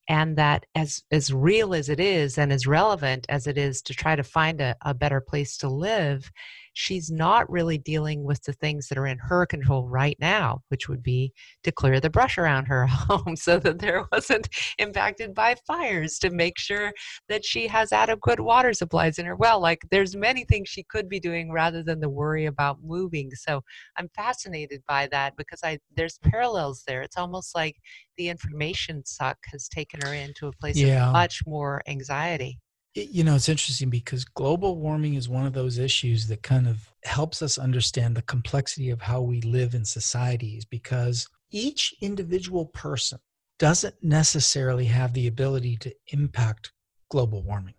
and 0.08 0.36
that 0.36 0.66
as 0.74 1.02
as 1.10 1.32
real 1.32 1.74
as 1.74 1.88
it 1.88 1.98
is 1.98 2.38
and 2.38 2.52
as 2.52 2.66
relevant 2.66 3.26
as 3.28 3.46
it 3.46 3.58
is 3.58 3.82
to 3.82 3.94
try 3.94 4.14
to 4.14 4.22
find 4.22 4.60
a, 4.60 4.76
a 4.84 4.94
better 4.94 5.20
place 5.20 5.56
to 5.58 5.68
live 5.68 6.30
she's 6.76 7.10
not 7.10 7.50
really 7.50 7.78
dealing 7.78 8.22
with 8.22 8.42
the 8.42 8.52
things 8.52 8.86
that 8.86 8.98
are 8.98 9.06
in 9.06 9.16
her 9.16 9.46
control 9.46 9.88
right 9.88 10.16
now, 10.20 10.60
which 10.68 10.90
would 10.90 11.02
be 11.02 11.32
to 11.64 11.72
clear 11.72 12.00
the 12.00 12.10
brush 12.10 12.36
around 12.36 12.66
her 12.66 12.86
home 12.90 13.34
so 13.34 13.58
that 13.58 13.78
there 13.78 14.04
wasn't 14.12 14.46
impacted 14.78 15.34
by 15.34 15.56
fires, 15.66 16.18
to 16.18 16.28
make 16.28 16.58
sure 16.58 16.92
that 17.30 17.46
she 17.46 17.66
has 17.66 17.92
adequate 17.92 18.38
water 18.38 18.74
supplies 18.74 19.18
in 19.18 19.24
her 19.24 19.34
well. 19.34 19.58
Like 19.58 19.80
there's 19.90 20.14
many 20.14 20.44
things 20.44 20.68
she 20.68 20.82
could 20.82 21.08
be 21.08 21.18
doing 21.18 21.50
rather 21.50 21.82
than 21.82 21.98
the 21.98 22.10
worry 22.10 22.44
about 22.44 22.76
moving. 22.84 23.30
So 23.32 23.62
I'm 23.96 24.10
fascinated 24.14 24.82
by 24.86 25.08
that 25.12 25.34
because 25.38 25.60
I 25.64 25.78
there's 25.96 26.18
parallels 26.18 26.84
there. 26.86 27.00
It's 27.00 27.16
almost 27.16 27.54
like 27.54 27.76
the 28.18 28.28
information 28.28 29.02
suck 29.06 29.38
has 29.50 29.66
taken 29.66 30.00
her 30.02 30.12
into 30.12 30.48
a 30.48 30.52
place 30.52 30.76
yeah. 30.76 31.06
of 31.06 31.12
much 31.14 31.40
more 31.46 31.82
anxiety 31.88 32.58
you 32.96 33.22
know 33.22 33.34
it's 33.34 33.48
interesting 33.48 33.90
because 33.90 34.24
global 34.24 34.76
warming 34.76 35.14
is 35.14 35.28
one 35.28 35.46
of 35.46 35.52
those 35.52 35.78
issues 35.78 36.26
that 36.28 36.42
kind 36.42 36.66
of 36.66 36.90
helps 37.04 37.42
us 37.42 37.58
understand 37.58 38.16
the 38.16 38.22
complexity 38.22 38.90
of 38.90 39.02
how 39.02 39.20
we 39.20 39.40
live 39.42 39.74
in 39.74 39.84
societies 39.84 40.64
because 40.64 41.28
each 41.50 41.94
individual 42.00 42.66
person 42.66 43.18
doesn't 43.58 43.94
necessarily 44.02 44.86
have 44.86 45.12
the 45.12 45.26
ability 45.26 45.76
to 45.76 45.94
impact 46.08 46.72
global 47.10 47.42
warming 47.42 47.74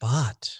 but 0.00 0.50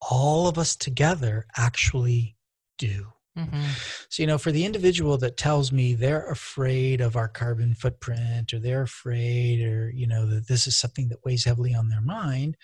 all 0.00 0.46
of 0.46 0.56
us 0.56 0.76
together 0.76 1.46
actually 1.56 2.36
do 2.78 3.06
Mm-hmm. 3.36 3.64
So, 4.08 4.22
you 4.22 4.26
know, 4.26 4.38
for 4.38 4.50
the 4.50 4.64
individual 4.64 5.18
that 5.18 5.36
tells 5.36 5.70
me 5.70 5.94
they're 5.94 6.30
afraid 6.30 7.00
of 7.00 7.16
our 7.16 7.28
carbon 7.28 7.74
footprint 7.74 8.54
or 8.54 8.58
they're 8.58 8.82
afraid 8.82 9.62
or, 9.62 9.90
you 9.90 10.06
know, 10.06 10.26
that 10.26 10.48
this 10.48 10.66
is 10.66 10.76
something 10.76 11.08
that 11.08 11.24
weighs 11.24 11.44
heavily 11.44 11.74
on 11.74 11.88
their 11.88 12.00
mind, 12.00 12.56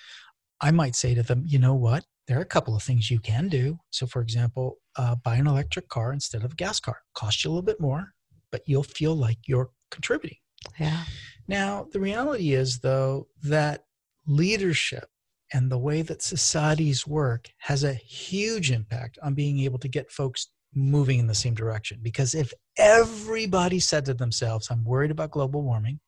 I 0.62 0.70
might 0.70 0.94
say 0.94 1.14
to 1.14 1.22
them, 1.22 1.42
you 1.46 1.58
know 1.58 1.74
what? 1.74 2.04
There 2.28 2.38
are 2.38 2.42
a 2.42 2.46
couple 2.46 2.76
of 2.76 2.82
things 2.82 3.10
you 3.10 3.18
can 3.18 3.48
do. 3.48 3.80
So, 3.90 4.06
for 4.06 4.22
example, 4.22 4.78
uh, 4.96 5.16
buy 5.16 5.36
an 5.36 5.48
electric 5.48 5.88
car 5.88 6.12
instead 6.12 6.44
of 6.44 6.52
a 6.52 6.56
gas 6.56 6.78
car. 6.78 6.98
Cost 7.14 7.44
you 7.44 7.50
a 7.50 7.52
little 7.52 7.62
bit 7.62 7.80
more, 7.80 8.12
but 8.52 8.62
you'll 8.66 8.84
feel 8.84 9.16
like 9.16 9.38
you're 9.46 9.70
contributing. 9.90 10.38
Yeah. 10.78 11.02
Now, 11.48 11.88
the 11.90 11.98
reality 11.98 12.52
is, 12.52 12.78
though, 12.78 13.26
that 13.42 13.84
leadership 14.26 15.08
and 15.52 15.70
the 15.70 15.78
way 15.78 16.02
that 16.02 16.22
societies 16.22 17.06
work 17.06 17.48
has 17.58 17.82
a 17.82 17.92
huge 17.92 18.70
impact 18.70 19.18
on 19.22 19.34
being 19.34 19.58
able 19.60 19.80
to 19.80 19.88
get 19.88 20.10
folks 20.10 20.48
moving 20.74 21.18
in 21.18 21.26
the 21.26 21.34
same 21.34 21.54
direction. 21.54 21.98
Because 22.02 22.34
if 22.34 22.52
everybody 22.78 23.80
said 23.80 24.04
to 24.06 24.14
themselves, 24.14 24.70
I'm 24.70 24.84
worried 24.84 25.10
about 25.10 25.32
global 25.32 25.62
warming 25.62 26.00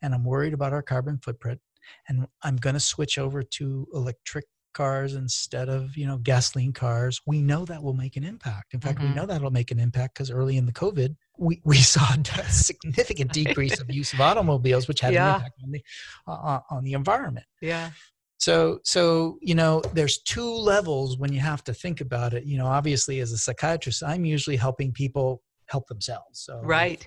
and 0.00 0.14
I'm 0.14 0.24
worried 0.24 0.54
about 0.54 0.72
our 0.72 0.82
carbon 0.82 1.18
footprint, 1.18 1.60
and 2.08 2.26
I'm 2.42 2.56
going 2.56 2.74
to 2.74 2.80
switch 2.80 3.18
over 3.18 3.42
to 3.42 3.86
electric 3.92 4.46
cars 4.72 5.14
instead 5.14 5.68
of 5.68 5.96
you 5.96 6.06
know 6.06 6.18
gasoline 6.18 6.72
cars. 6.72 7.20
We 7.26 7.42
know 7.42 7.64
that 7.66 7.82
will 7.82 7.94
make 7.94 8.16
an 8.16 8.24
impact. 8.24 8.74
In 8.74 8.80
fact 8.80 8.98
mm-hmm. 8.98 9.08
we 9.08 9.14
know 9.14 9.26
that'll 9.26 9.50
make 9.50 9.70
an 9.70 9.78
impact 9.78 10.14
because 10.14 10.30
early 10.30 10.56
in 10.56 10.66
the 10.66 10.72
covid 10.72 11.16
we, 11.38 11.60
we 11.64 11.76
saw 11.94 12.14
a 12.14 12.44
significant 12.44 13.32
decrease 13.32 13.80
of 13.80 13.90
use 13.90 14.12
of 14.12 14.20
automobiles 14.28 14.88
which 14.88 15.00
had 15.00 15.14
yeah. 15.14 15.28
an 15.28 15.34
impact 15.36 15.60
on 15.62 15.70
the 15.70 15.82
uh, 16.26 16.60
on 16.70 16.84
the 16.84 16.92
environment. 16.92 17.46
Yeah. 17.60 17.90
So 18.38 18.80
so 18.84 19.38
you 19.40 19.54
know 19.54 19.82
there's 19.92 20.18
two 20.22 20.52
levels 20.52 21.18
when 21.18 21.32
you 21.32 21.40
have 21.40 21.62
to 21.64 21.74
think 21.74 22.00
about 22.00 22.34
it. 22.34 22.44
You 22.44 22.58
know 22.58 22.66
obviously 22.66 23.20
as 23.20 23.32
a 23.32 23.38
psychiatrist 23.38 24.02
i'm 24.02 24.24
usually 24.24 24.56
helping 24.56 24.92
people 24.92 25.42
help 25.66 25.86
themselves. 25.88 26.40
So 26.40 26.60
right 26.62 27.06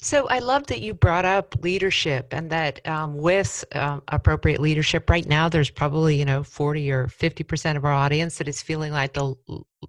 so 0.00 0.28
I 0.28 0.40
love 0.40 0.66
that 0.66 0.80
you 0.80 0.94
brought 0.94 1.24
up 1.24 1.54
leadership 1.62 2.28
and 2.32 2.50
that 2.50 2.86
um, 2.86 3.16
with 3.16 3.64
um, 3.74 4.02
appropriate 4.08 4.60
leadership 4.60 5.08
right 5.08 5.26
now, 5.26 5.48
there's 5.48 5.70
probably, 5.70 6.16
you 6.16 6.24
know, 6.24 6.42
40 6.42 6.90
or 6.90 7.06
50% 7.06 7.76
of 7.76 7.84
our 7.84 7.92
audience 7.92 8.38
that 8.38 8.48
is 8.48 8.60
feeling 8.60 8.92
like 8.92 9.14
the 9.14 9.34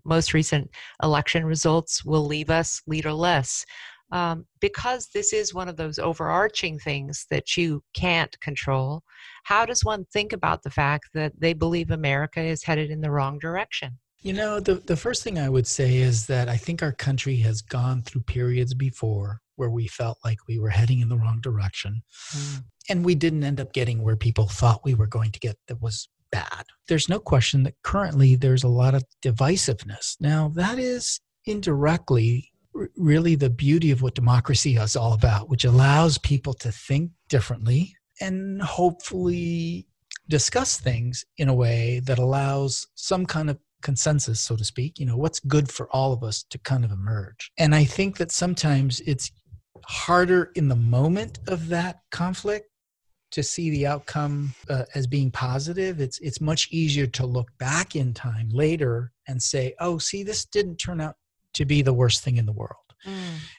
most 0.05 0.34
recent 0.34 0.70
election 1.03 1.46
results 1.46 2.05
will 2.05 2.25
leave 2.25 2.50
us 2.50 2.82
leaderless. 2.88 3.65
Um, 4.12 4.46
because 4.62 5.10
this 5.13 5.34
is 5.34 5.53
one 5.53 5.67
of 5.67 5.77
those 5.77 6.00
overarching 6.00 6.79
things 6.79 7.25
that 7.32 7.58
you 7.58 7.84
can't 7.94 8.39
control, 8.39 9.03
how 9.44 9.65
does 9.65 9.84
one 9.84 10.05
think 10.13 10.32
about 10.32 10.63
the 10.63 10.70
fact 10.70 11.10
that 11.15 11.34
they 11.38 11.53
believe 11.53 11.91
America 11.91 12.39
is 12.39 12.63
headed 12.63 12.91
in 12.91 13.01
the 13.01 13.12
wrong 13.12 13.39
direction? 13.39 13.98
You 14.22 14.34
know, 14.34 14.60
the, 14.60 14.75
the 14.75 14.96
first 14.96 15.24
thing 15.24 15.38
I 15.38 15.50
would 15.50 15.67
say 15.67 15.98
is 15.98 16.27
that 16.27 16.50
I 16.50 16.55
think 16.55 16.82
our 16.82 16.91
country 16.91 17.36
has 17.38 17.62
gone 17.62 18.03
through 18.03 18.22
periods 18.22 18.74
before 18.74 19.41
where 19.55 19.69
we 19.69 19.88
felt 19.88 20.17
like 20.24 20.39
we 20.47 20.59
were 20.59 20.69
heading 20.69 21.00
in 21.00 21.09
the 21.09 21.17
wrong 21.17 21.39
direction. 21.41 22.03
Mm. 22.31 22.63
And 22.89 23.05
we 23.05 23.15
didn't 23.15 23.43
end 23.43 23.59
up 23.59 23.74
getting 23.74 24.03
where 24.03 24.15
people 24.15 24.47
thought 24.47 24.85
we 24.85 24.93
were 24.93 25.07
going 25.07 25.31
to 25.31 25.39
get 25.39 25.57
that 25.67 25.81
was 25.81 26.07
bad. 26.31 26.65
There's 26.88 27.09
no 27.09 27.19
question 27.19 27.63
that 27.63 27.75
currently 27.83 28.35
there's 28.35 28.63
a 28.63 28.69
lot 28.69 28.93
of 28.93 29.03
divisiveness. 29.24 30.17
Now, 30.19 30.50
that 30.55 30.77
is 30.77 31.19
indirectly 31.45 32.51
really 32.95 33.35
the 33.35 33.50
beauty 33.50 33.91
of 33.91 34.01
what 34.01 34.15
democracy 34.15 34.75
is 34.75 34.95
all 34.95 35.13
about, 35.13 35.50
which 35.50 35.65
allows 35.65 36.17
people 36.17 36.53
to 36.55 36.71
think 36.71 37.12
differently 37.29 37.95
and 38.21 38.62
hopefully 38.62 39.88
discuss 40.27 40.77
things 40.77 41.24
in 41.38 41.47
a 41.47 41.53
way 41.53 42.01
that 42.05 42.19
allows 42.19 42.88
some 42.95 43.25
kind 43.25 43.50
of 43.50 43.57
consensus, 43.81 44.41
so 44.41 44.55
to 44.55 44.65
speak, 44.65 45.00
you 45.00 45.05
know, 45.05 45.15
what's 45.15 45.39
good 45.41 45.71
for 45.71 45.88
all 45.91 46.12
of 46.12 46.24
us 46.24 46.43
to 46.50 46.57
kind 46.57 46.83
of 46.83 46.91
emerge. 46.91 47.51
And 47.57 47.75
I 47.75 47.83
think 47.85 48.17
that 48.17 48.31
sometimes 48.31 49.00
it's 49.01 49.31
harder 49.84 50.51
in 50.55 50.67
the 50.67 50.75
moment 50.75 51.39
of 51.48 51.67
that 51.67 52.00
conflict 52.12 52.70
to 53.32 53.44
see 53.44 53.70
the 53.70 53.86
outcome 53.86 54.53
uh, 54.70 54.84
as 54.96 55.08
being 55.08 55.29
positive 55.29 56.00
it's 56.00 56.20
it's 56.20 56.39
much 56.39 56.70
easier 56.72 57.05
to 57.05 57.25
look 57.25 57.50
back 57.58 57.96
in 57.96 58.13
time 58.13 58.50
later 58.50 59.12
and 59.27 59.41
say 59.41 59.74
oh 59.79 59.98
see 59.98 60.24
this 60.24 60.46
didn't 60.46 60.77
turn 60.77 61.01
out 61.01 61.15
to 61.53 61.65
be 61.65 61.82
the 61.82 61.94
worst 61.94 62.24
thing 62.24 62.38
in 62.38 62.46
the 62.46 62.53
world 62.53 62.94
mm. 63.05 63.12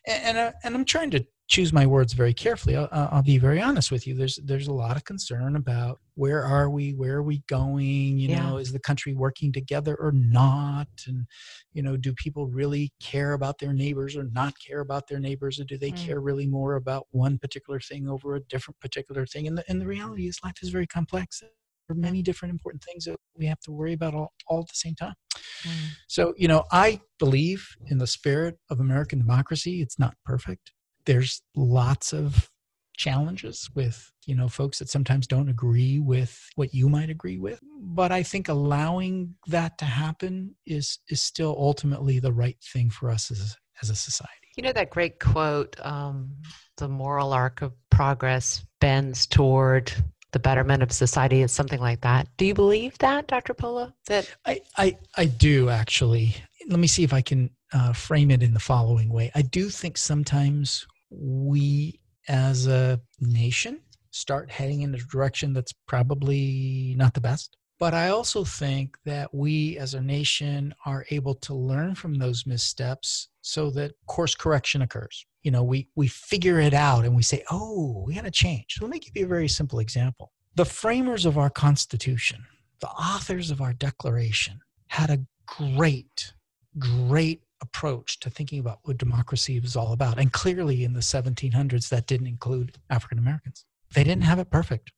and 0.06 0.24
and, 0.24 0.38
uh, 0.38 0.52
and 0.64 0.74
i'm 0.74 0.84
trying 0.84 1.10
to 1.10 1.24
choose 1.48 1.72
my 1.72 1.86
words 1.86 2.12
very 2.12 2.34
carefully. 2.34 2.76
I'll, 2.76 2.88
I'll, 2.90 3.22
be 3.22 3.38
very 3.38 3.60
honest 3.60 3.90
with 3.90 4.06
you. 4.06 4.14
There's 4.14 4.36
there's 4.44 4.68
a 4.68 4.72
lot 4.72 4.96
of 4.96 5.04
concern 5.04 5.56
about 5.56 6.00
where 6.16 6.42
are 6.42 6.68
we, 6.68 6.92
where 6.92 7.16
are 7.16 7.22
we 7.22 7.42
going? 7.48 8.18
You 8.18 8.30
yeah. 8.30 8.50
know, 8.50 8.56
is 8.56 8.72
the 8.72 8.80
country 8.80 9.14
working 9.14 9.52
together 9.52 9.94
or 9.94 10.12
not? 10.12 10.88
And 11.06 11.26
you 11.72 11.82
know, 11.82 11.96
do 11.96 12.12
people 12.14 12.48
really 12.48 12.92
care 13.00 13.34
about 13.34 13.58
their 13.58 13.72
neighbors 13.72 14.16
or 14.16 14.24
not 14.24 14.54
care 14.66 14.80
about 14.80 15.08
their 15.08 15.20
neighbors, 15.20 15.60
or 15.60 15.64
do 15.64 15.78
they 15.78 15.92
mm. 15.92 15.96
care 16.04 16.20
really 16.20 16.46
more 16.46 16.74
about 16.74 17.06
one 17.10 17.38
particular 17.38 17.78
thing 17.78 18.08
over 18.08 18.34
a 18.34 18.40
different 18.40 18.80
particular 18.80 19.26
thing? 19.26 19.46
And 19.46 19.56
the 19.56 19.64
and 19.68 19.80
the 19.80 19.86
reality 19.86 20.26
is, 20.26 20.40
life 20.42 20.56
is 20.62 20.70
very 20.70 20.86
complex. 20.86 21.40
There 21.40 21.50
are 21.90 21.94
many 21.94 22.20
different 22.20 22.50
important 22.50 22.82
things 22.82 23.04
that 23.04 23.16
we 23.36 23.46
have 23.46 23.60
to 23.60 23.70
worry 23.70 23.92
about 23.92 24.12
all, 24.12 24.32
all 24.48 24.60
at 24.60 24.66
the 24.66 24.74
same 24.74 24.96
time. 24.96 25.14
Mm. 25.62 25.70
So, 26.08 26.34
you 26.36 26.48
know, 26.48 26.64
I 26.72 27.00
believe 27.20 27.68
in 27.86 27.98
the 27.98 28.08
spirit 28.08 28.56
of 28.70 28.80
American 28.80 29.20
democracy. 29.20 29.82
It's 29.82 29.96
not 29.96 30.14
perfect 30.24 30.72
there's 31.06 31.42
lots 31.54 32.12
of 32.12 32.50
challenges 32.96 33.68
with 33.74 34.10
you 34.26 34.34
know 34.34 34.48
folks 34.48 34.78
that 34.78 34.88
sometimes 34.88 35.26
don't 35.26 35.48
agree 35.48 35.98
with 35.98 36.48
what 36.56 36.74
you 36.74 36.88
might 36.88 37.10
agree 37.10 37.38
with. 37.38 37.60
But 37.80 38.12
i 38.12 38.22
think 38.22 38.48
allowing 38.48 39.34
that 39.46 39.78
to 39.78 39.84
happen 39.84 40.54
is 40.66 40.98
is 41.08 41.22
still 41.22 41.54
ultimately 41.58 42.18
the 42.18 42.32
right 42.32 42.58
thing 42.72 42.90
for 42.90 43.10
us 43.10 43.30
as 43.30 43.56
as 43.82 43.90
a 43.90 43.94
society. 43.94 44.48
You 44.56 44.62
know 44.62 44.72
that 44.72 44.90
great 44.90 45.20
quote 45.20 45.76
um, 45.84 46.30
the 46.78 46.88
moral 46.88 47.32
arc 47.32 47.62
of 47.62 47.72
progress 47.90 48.64
bends 48.80 49.26
toward 49.26 49.92
the 50.32 50.38
betterment 50.38 50.82
of 50.82 50.92
society 50.92 51.42
is 51.42 51.52
something 51.52 51.80
like 51.80 52.00
that. 52.02 52.28
Do 52.36 52.44
you 52.46 52.54
believe 52.54 52.98
that 52.98 53.26
dr 53.28 53.54
polo? 53.54 53.92
That 54.06 54.34
i 54.44 54.60
i, 54.76 54.96
I 55.16 55.26
do 55.26 55.68
actually. 55.70 56.36
Let 56.68 56.80
me 56.80 56.88
see 56.88 57.04
if 57.04 57.12
i 57.12 57.20
can 57.20 57.50
uh, 57.72 57.92
frame 57.92 58.30
it 58.30 58.42
in 58.42 58.54
the 58.54 58.60
following 58.60 59.12
way. 59.12 59.30
I 59.34 59.42
do 59.42 59.68
think 59.68 59.98
sometimes 59.98 60.86
we 61.10 62.00
as 62.28 62.66
a 62.66 63.00
nation 63.20 63.80
start 64.10 64.50
heading 64.50 64.80
in 64.80 64.94
a 64.94 64.98
direction 64.98 65.52
that's 65.52 65.72
probably 65.86 66.94
not 66.96 67.14
the 67.14 67.20
best. 67.20 67.56
But 67.78 67.92
I 67.92 68.08
also 68.08 68.42
think 68.42 68.96
that 69.04 69.34
we 69.34 69.76
as 69.76 69.92
a 69.92 70.00
nation 70.00 70.74
are 70.86 71.04
able 71.10 71.34
to 71.34 71.54
learn 71.54 71.94
from 71.94 72.14
those 72.14 72.46
missteps 72.46 73.28
so 73.42 73.70
that 73.72 73.92
course 74.06 74.34
correction 74.34 74.80
occurs. 74.80 75.26
You 75.42 75.50
know, 75.50 75.62
we, 75.62 75.88
we 75.94 76.08
figure 76.08 76.58
it 76.58 76.72
out 76.72 77.04
and 77.04 77.14
we 77.14 77.22
say, 77.22 77.44
oh, 77.50 78.02
we 78.06 78.14
got 78.14 78.24
to 78.24 78.30
change. 78.30 78.78
Let 78.80 78.90
me 78.90 78.98
give 78.98 79.14
you 79.14 79.26
a 79.26 79.28
very 79.28 79.48
simple 79.48 79.78
example. 79.78 80.32
The 80.54 80.64
framers 80.64 81.26
of 81.26 81.36
our 81.36 81.50
Constitution, 81.50 82.44
the 82.80 82.88
authors 82.88 83.50
of 83.50 83.60
our 83.60 83.74
Declaration, 83.74 84.58
had 84.88 85.10
a 85.10 85.20
great, 85.46 86.32
great 86.78 87.42
approach 87.60 88.20
to 88.20 88.30
thinking 88.30 88.58
about 88.58 88.80
what 88.82 88.98
democracy 88.98 89.58
was 89.60 89.76
all 89.76 89.92
about. 89.92 90.18
And 90.18 90.32
clearly 90.32 90.84
in 90.84 90.92
the 90.92 91.00
1700s, 91.00 91.88
that 91.88 92.06
didn't 92.06 92.26
include 92.26 92.76
African 92.90 93.18
Americans. 93.18 93.64
They 93.94 94.04
didn't 94.04 94.24
have 94.24 94.38
it 94.38 94.50
perfect. 94.50 94.92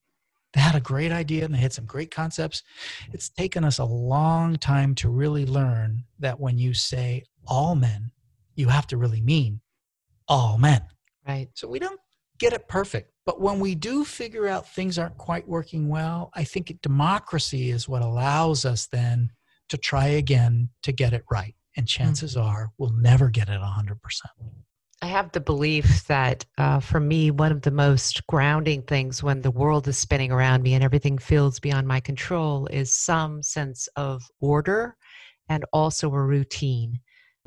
They 0.53 0.61
had 0.61 0.75
a 0.75 0.81
great 0.81 1.11
idea 1.11 1.45
and 1.45 1.53
they 1.53 1.59
had 1.59 1.73
some 1.73 1.85
great 1.85 2.11
concepts. 2.11 2.63
It's 3.13 3.29
taken 3.29 3.63
us 3.63 3.77
a 3.77 3.85
long 3.85 4.55
time 4.57 4.95
to 4.95 5.09
really 5.09 5.45
learn 5.45 6.05
that 6.19 6.39
when 6.39 6.57
you 6.57 6.73
say 6.73 7.23
all 7.47 7.75
men, 7.75 8.11
you 8.55 8.67
have 8.69 8.87
to 8.87 8.97
really 8.97 9.21
mean 9.21 9.61
all 10.27 10.57
men. 10.57 10.81
Right. 11.27 11.49
So 11.53 11.67
we 11.67 11.77
don't 11.77 11.99
get 12.39 12.53
it 12.53 12.67
perfect. 12.67 13.11
But 13.25 13.39
when 13.39 13.59
we 13.59 13.75
do 13.75 14.03
figure 14.03 14.47
out 14.47 14.67
things 14.67 14.97
aren't 14.97 15.17
quite 15.17 15.47
working 15.47 15.87
well, 15.87 16.31
I 16.33 16.43
think 16.43 16.75
democracy 16.81 17.69
is 17.69 17.87
what 17.87 18.01
allows 18.01 18.65
us 18.65 18.87
then 18.87 19.31
to 19.69 19.77
try 19.77 20.07
again 20.07 20.69
to 20.81 20.91
get 20.91 21.13
it 21.13 21.23
right 21.29 21.53
and 21.79 21.87
chances 21.87 22.35
mm-hmm. 22.35 22.45
are 22.45 22.71
we'll 22.77 22.91
never 22.91 23.29
get 23.29 23.47
it 23.47 23.59
100%. 23.59 23.95
I 25.01 25.05
have 25.05 25.31
the 25.31 25.39
belief 25.39 26.05
that 26.07 26.45
uh, 26.57 26.81
for 26.81 26.99
me, 26.99 27.31
one 27.31 27.53
of 27.53 27.61
the 27.61 27.71
most 27.71 28.27
grounding 28.27 28.81
things 28.81 29.23
when 29.23 29.41
the 29.41 29.49
world 29.49 29.87
is 29.87 29.97
spinning 29.97 30.29
around 30.29 30.61
me 30.61 30.73
and 30.73 30.83
everything 30.83 31.17
feels 31.17 31.57
beyond 31.57 31.87
my 31.87 32.01
control 32.01 32.67
is 32.67 32.93
some 32.93 33.41
sense 33.41 33.87
of 33.95 34.21
order 34.41 34.97
and 35.47 35.63
also 35.71 36.13
a 36.13 36.21
routine. 36.21 36.99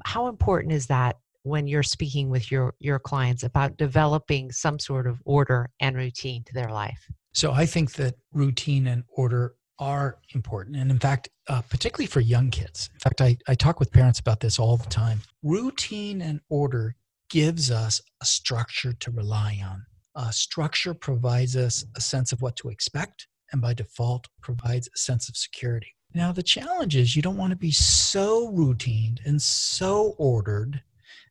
How 0.06 0.28
important 0.28 0.72
is 0.72 0.86
that 0.86 1.16
when 1.42 1.66
you're 1.66 1.82
speaking 1.82 2.30
with 2.30 2.50
your, 2.50 2.74
your 2.78 2.98
clients 2.98 3.42
about 3.42 3.76
developing 3.76 4.50
some 4.50 4.78
sort 4.78 5.06
of 5.06 5.20
order 5.26 5.68
and 5.78 5.94
routine 5.94 6.42
to 6.44 6.54
their 6.54 6.70
life? 6.70 7.06
So 7.34 7.52
I 7.52 7.66
think 7.66 7.92
that 7.94 8.14
routine 8.32 8.86
and 8.86 9.04
order 9.14 9.52
are 9.82 10.18
important. 10.32 10.76
And 10.76 10.92
in 10.92 11.00
fact, 11.00 11.28
uh, 11.48 11.60
particularly 11.62 12.06
for 12.06 12.20
young 12.20 12.50
kids, 12.50 12.88
in 12.94 13.00
fact, 13.00 13.20
I, 13.20 13.36
I 13.48 13.56
talk 13.56 13.80
with 13.80 13.90
parents 13.90 14.20
about 14.20 14.38
this 14.38 14.60
all 14.60 14.76
the 14.76 14.88
time. 14.88 15.20
Routine 15.42 16.22
and 16.22 16.40
order 16.48 16.94
gives 17.28 17.68
us 17.70 18.00
a 18.20 18.24
structure 18.24 18.92
to 18.92 19.10
rely 19.10 19.60
on. 19.64 19.84
A 20.14 20.32
structure 20.32 20.94
provides 20.94 21.56
us 21.56 21.84
a 21.96 22.00
sense 22.00 22.30
of 22.30 22.42
what 22.42 22.54
to 22.56 22.68
expect, 22.68 23.26
and 23.50 23.60
by 23.60 23.74
default, 23.74 24.28
provides 24.40 24.88
a 24.94 24.98
sense 24.98 25.28
of 25.28 25.36
security. 25.36 25.96
Now, 26.14 26.30
the 26.30 26.44
challenge 26.44 26.94
is 26.94 27.16
you 27.16 27.22
don't 27.22 27.38
want 27.38 27.50
to 27.50 27.56
be 27.56 27.72
so 27.72 28.50
routine 28.52 29.18
and 29.24 29.42
so 29.42 30.14
ordered 30.16 30.82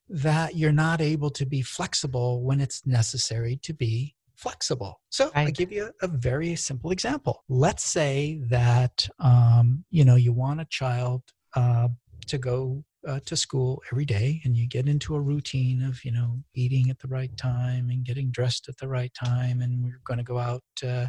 that 0.09 0.57
you're 0.57 0.73
not 0.73 0.99
able 0.99 1.29
to 1.29 1.45
be 1.45 1.61
flexible 1.61 2.43
when 2.43 2.59
it's 2.59 2.85
necessary 2.85 3.55
to 3.63 3.73
be 3.73 4.15
flexible. 4.41 4.99
So 5.09 5.25
right. 5.35 5.47
I 5.47 5.51
give 5.51 5.71
you 5.71 5.91
a, 6.01 6.07
very 6.07 6.55
simple 6.55 6.91
example. 6.91 7.43
Let's 7.47 7.83
say 7.83 8.41
that 8.49 9.07
um, 9.19 9.85
you 9.91 10.03
know 10.03 10.15
you 10.15 10.33
want 10.33 10.61
a 10.61 10.65
child 10.65 11.21
uh, 11.55 11.89
to 12.27 12.37
go 12.37 12.83
uh, 13.07 13.19
to 13.25 13.35
school 13.35 13.81
every 13.91 14.05
day, 14.05 14.41
and 14.43 14.57
you 14.57 14.67
get 14.67 14.87
into 14.87 15.15
a 15.15 15.21
routine 15.21 15.83
of 15.83 16.03
you 16.03 16.11
know 16.11 16.39
eating 16.55 16.89
at 16.89 16.99
the 16.99 17.07
right 17.07 17.35
time 17.37 17.89
and 17.89 18.03
getting 18.03 18.31
dressed 18.31 18.67
at 18.67 18.77
the 18.77 18.87
right 18.87 19.13
time, 19.13 19.61
and 19.61 19.83
we're 19.83 20.01
going 20.05 20.17
to 20.17 20.23
go 20.23 20.39
out 20.39 20.63
uh, 20.83 21.07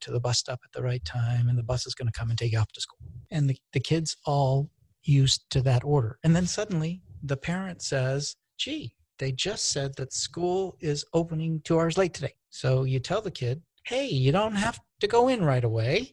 to 0.00 0.10
the 0.10 0.20
bus 0.20 0.38
stop 0.38 0.60
at 0.64 0.72
the 0.72 0.82
right 0.82 1.04
time, 1.04 1.48
and 1.48 1.58
the 1.58 1.62
bus 1.62 1.86
is 1.86 1.94
going 1.94 2.08
to 2.10 2.18
come 2.18 2.30
and 2.30 2.38
take 2.38 2.52
you 2.52 2.58
off 2.58 2.72
to 2.72 2.80
school. 2.80 2.98
And 3.30 3.48
the, 3.48 3.56
the 3.72 3.80
kids 3.80 4.16
all 4.24 4.70
used 5.02 5.48
to 5.50 5.60
that 5.62 5.84
order, 5.84 6.18
and 6.24 6.34
then 6.34 6.46
suddenly 6.46 7.02
the 7.22 7.36
parent 7.36 7.82
says, 7.82 8.36
gee, 8.56 8.94
they 9.20 9.30
just 9.30 9.70
said 9.70 9.94
that 9.96 10.12
school 10.12 10.76
is 10.80 11.04
opening 11.12 11.60
two 11.62 11.78
hours 11.78 11.98
late 11.98 12.14
today. 12.14 12.34
So 12.48 12.84
you 12.84 12.98
tell 12.98 13.20
the 13.20 13.30
kid, 13.30 13.62
hey, 13.84 14.06
you 14.06 14.32
don't 14.32 14.56
have 14.56 14.80
to 15.00 15.06
go 15.06 15.28
in 15.28 15.44
right 15.44 15.62
away 15.62 16.12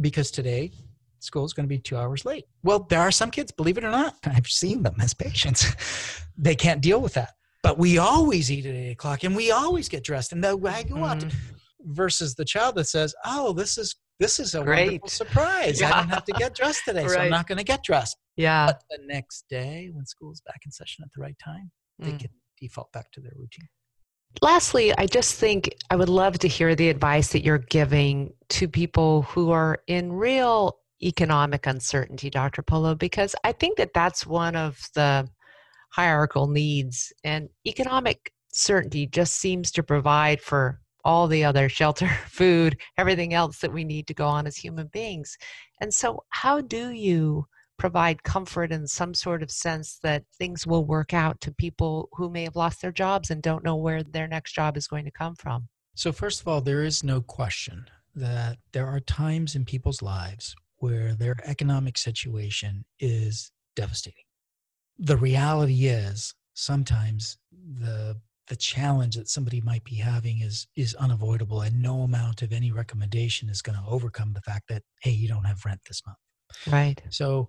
because 0.00 0.30
today 0.30 0.70
school 1.18 1.44
is 1.44 1.52
going 1.52 1.64
to 1.64 1.68
be 1.68 1.78
two 1.78 1.96
hours 1.96 2.24
late. 2.24 2.44
Well, 2.62 2.86
there 2.88 3.00
are 3.00 3.10
some 3.10 3.32
kids, 3.32 3.50
believe 3.50 3.78
it 3.78 3.84
or 3.84 3.90
not, 3.90 4.14
I've 4.24 4.46
seen 4.46 4.84
them 4.84 4.94
as 5.00 5.12
patients. 5.12 6.24
they 6.38 6.54
can't 6.54 6.80
deal 6.80 7.00
with 7.00 7.14
that. 7.14 7.34
But 7.62 7.78
we 7.78 7.98
always 7.98 8.50
eat 8.52 8.64
at 8.64 8.74
eight 8.74 8.92
o'clock 8.92 9.24
and 9.24 9.34
we 9.34 9.50
always 9.50 9.88
get 9.88 10.04
dressed 10.04 10.32
and 10.32 10.42
the 10.42 10.56
I 10.70 10.84
go 10.84 11.04
out 11.04 11.24
versus 11.80 12.36
the 12.36 12.44
child 12.44 12.76
that 12.76 12.84
says, 12.84 13.12
Oh, 13.24 13.52
this 13.52 13.76
is 13.76 13.96
this 14.20 14.38
is 14.38 14.54
a 14.54 14.62
Great. 14.62 14.86
wonderful 14.86 15.08
surprise. 15.08 15.80
Yeah. 15.80 15.92
I 15.92 16.00
don't 16.00 16.08
have 16.10 16.24
to 16.24 16.32
get 16.32 16.54
dressed 16.54 16.82
today, 16.86 17.02
right. 17.02 17.10
so 17.10 17.18
I'm 17.18 17.30
not 17.30 17.46
going 17.48 17.58
to 17.58 17.64
get 17.64 17.82
dressed. 17.82 18.16
Yeah. 18.36 18.66
But 18.66 18.82
the 18.88 19.04
next 19.04 19.44
day, 19.50 19.90
when 19.92 20.06
school's 20.06 20.40
back 20.46 20.60
in 20.64 20.70
session 20.70 21.04
at 21.04 21.10
the 21.14 21.20
right 21.20 21.36
time, 21.38 21.70
they 21.98 22.12
mm. 22.12 22.20
can 22.20 22.30
default 22.58 22.92
back 22.92 23.10
to 23.12 23.20
their 23.20 23.32
routine. 23.36 23.68
Lastly, 24.42 24.92
I 24.96 25.06
just 25.06 25.36
think 25.36 25.74
I 25.90 25.96
would 25.96 26.08
love 26.08 26.38
to 26.40 26.48
hear 26.48 26.74
the 26.74 26.90
advice 26.90 27.28
that 27.32 27.42
you're 27.42 27.58
giving 27.58 28.32
to 28.50 28.68
people 28.68 29.22
who 29.22 29.50
are 29.50 29.78
in 29.86 30.12
real 30.12 30.78
economic 31.02 31.66
uncertainty, 31.66 32.30
Dr. 32.30 32.62
Polo, 32.62 32.94
because 32.94 33.34
I 33.44 33.52
think 33.52 33.78
that 33.78 33.94
that's 33.94 34.26
one 34.26 34.56
of 34.56 34.78
the 34.94 35.28
hierarchical 35.90 36.48
needs. 36.48 37.12
And 37.24 37.48
economic 37.66 38.32
certainty 38.52 39.06
just 39.06 39.34
seems 39.34 39.70
to 39.72 39.82
provide 39.82 40.40
for 40.40 40.80
all 41.04 41.28
the 41.28 41.44
other 41.44 41.68
shelter, 41.70 42.08
food, 42.28 42.76
everything 42.98 43.32
else 43.32 43.58
that 43.60 43.72
we 43.72 43.84
need 43.84 44.06
to 44.08 44.14
go 44.14 44.26
on 44.26 44.46
as 44.46 44.56
human 44.56 44.88
beings. 44.88 45.36
And 45.80 45.92
so, 45.92 46.24
how 46.30 46.60
do 46.60 46.90
you 46.90 47.46
provide 47.78 48.22
comfort 48.22 48.72
and 48.72 48.88
some 48.88 49.14
sort 49.14 49.42
of 49.42 49.50
sense 49.50 49.98
that 50.02 50.24
things 50.38 50.66
will 50.66 50.84
work 50.84 51.12
out 51.12 51.40
to 51.40 51.52
people 51.52 52.08
who 52.12 52.30
may 52.30 52.44
have 52.44 52.56
lost 52.56 52.80
their 52.80 52.92
jobs 52.92 53.30
and 53.30 53.42
don't 53.42 53.64
know 53.64 53.76
where 53.76 54.02
their 54.02 54.28
next 54.28 54.52
job 54.52 54.76
is 54.76 54.88
going 54.88 55.04
to 55.04 55.10
come 55.10 55.34
from? 55.34 55.68
So, 55.94 56.12
first 56.12 56.40
of 56.40 56.48
all, 56.48 56.60
there 56.60 56.82
is 56.82 57.02
no 57.02 57.20
question 57.20 57.86
that 58.14 58.58
there 58.72 58.86
are 58.86 59.00
times 59.00 59.54
in 59.54 59.64
people's 59.64 60.02
lives 60.02 60.54
where 60.78 61.14
their 61.14 61.36
economic 61.44 61.98
situation 61.98 62.84
is 62.98 63.50
devastating. 63.74 64.24
The 64.98 65.16
reality 65.16 65.86
is 65.86 66.34
sometimes 66.54 67.38
the 67.52 68.16
the 68.48 68.56
challenge 68.56 69.16
that 69.16 69.28
somebody 69.28 69.60
might 69.60 69.84
be 69.84 69.96
having 69.96 70.40
is 70.40 70.68
is 70.76 70.94
unavoidable 70.94 71.62
and 71.62 71.82
no 71.82 72.02
amount 72.02 72.42
of 72.42 72.52
any 72.52 72.70
recommendation 72.70 73.48
is 73.48 73.62
going 73.62 73.76
to 73.76 73.84
overcome 73.88 74.32
the 74.32 74.40
fact 74.40 74.68
that 74.68 74.82
hey 75.00 75.10
you 75.10 75.28
don't 75.28 75.44
have 75.44 75.64
rent 75.64 75.80
this 75.88 76.02
month 76.06 76.18
right 76.68 77.02
so 77.10 77.48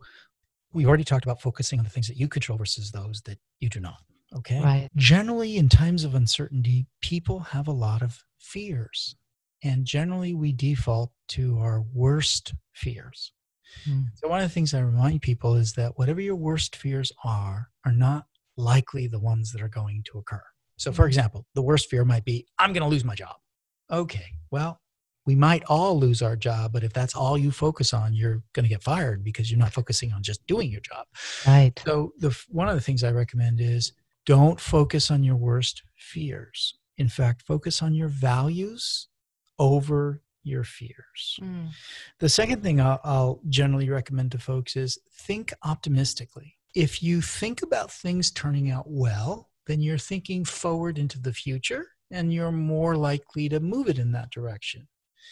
we 0.74 0.86
already 0.86 1.04
talked 1.04 1.26
about 1.26 1.42
focusing 1.42 1.80
on 1.80 1.86
the 1.86 1.90
things 1.90 2.08
that 2.08 2.18
you 2.18 2.28
control 2.28 2.58
versus 2.58 2.92
those 2.92 3.22
that 3.22 3.38
you 3.60 3.70
do 3.70 3.80
not 3.80 3.98
okay 4.36 4.62
right 4.62 4.90
generally 4.96 5.58
in 5.58 5.70
times 5.70 6.04
of 6.04 6.16
uncertainty 6.16 6.88
people 7.02 7.40
have 7.40 7.68
a 7.68 7.72
lot 7.72 8.02
of 8.02 8.24
fears 8.40 9.16
and 9.64 9.86
generally 9.86 10.34
we 10.34 10.52
default 10.52 11.12
to 11.28 11.58
our 11.60 11.84
worst 11.94 12.54
fears 12.74 13.32
mm. 13.88 14.06
so 14.16 14.28
one 14.28 14.40
of 14.40 14.48
the 14.48 14.54
things 14.54 14.74
i 14.74 14.80
remind 14.80 15.22
people 15.22 15.56
is 15.56 15.74
that 15.74 15.98
whatever 15.98 16.22
your 16.22 16.36
worst 16.36 16.76
fears 16.76 17.12
are 17.24 17.70
are 17.86 17.94
not 17.94 18.26
likely 18.58 19.08
the 19.08 19.20
ones 19.20 19.52
that 19.52 19.62
are 19.62 19.70
going 19.70 20.04
to 20.04 20.18
occur 20.18 20.44
so, 20.78 20.92
for 20.92 21.02
mm-hmm. 21.02 21.08
example, 21.08 21.46
the 21.56 21.62
worst 21.62 21.90
fear 21.90 22.06
might 22.06 22.24
be, 22.24 22.46
I'm 22.58 22.72
going 22.72 22.84
to 22.84 22.90
lose 22.90 23.04
my 23.04 23.16
job. 23.16 23.36
Okay, 23.92 24.26
well, 24.52 24.80
we 25.28 25.36
might 25.36 25.64
all 25.68 26.00
lose 26.00 26.22
our 26.22 26.38
job, 26.38 26.72
but 26.72 26.86
if 26.86 26.94
that's 26.94 27.14
all 27.14 27.38
you 27.38 27.52
focus 27.52 27.94
on, 27.94 28.14
you're 28.14 28.42
going 28.54 28.64
to 28.64 28.70
get 28.70 28.82
fired 28.82 29.26
because 29.26 29.52
you're 29.52 29.60
not 29.60 29.74
focusing 29.74 30.14
on 30.14 30.24
just 30.24 30.48
doing 30.48 30.72
your 30.72 30.80
job. 30.82 31.06
Right. 31.46 31.78
So, 31.86 32.14
the 32.18 32.36
one 32.48 32.70
of 32.70 32.76
the 32.76 32.82
things 32.82 33.04
I 33.04 33.12
recommend 33.12 33.60
is 33.60 33.92
don't 34.26 34.60
focus 34.60 35.12
on 35.12 35.24
your 35.24 35.36
worst 35.36 35.84
fears. 35.98 36.76
In 36.98 37.10
fact, 37.10 37.44
focus 37.44 37.84
on 37.84 37.94
your 37.94 38.08
values 38.08 39.10
over 39.60 40.22
your 40.44 40.64
fears. 40.64 41.40
Mm. 41.42 41.70
The 42.20 42.30
second 42.30 42.64
thing 42.64 42.80
I'll, 42.80 43.02
I'll 43.04 43.42
generally 43.50 43.90
recommend 43.90 44.32
to 44.32 44.40
folks 44.40 44.78
is 44.78 44.98
think 45.12 45.54
optimistically. 45.64 46.56
If 46.74 47.04
you 47.04 47.22
think 47.22 47.62
about 47.62 47.92
things 47.92 48.32
turning 48.32 48.72
out 48.72 48.86
well, 48.88 49.50
then 49.66 49.82
you're 49.82 49.98
thinking 49.98 50.46
forward 50.46 50.98
into 50.98 51.20
the 51.20 51.34
future 51.34 51.88
and 52.10 52.34
you're 52.34 52.52
more 52.52 52.96
likely 52.96 53.50
to 53.50 53.60
move 53.60 53.90
it 53.90 54.00
in 54.00 54.14
that 54.14 54.32
direction. 54.32 54.88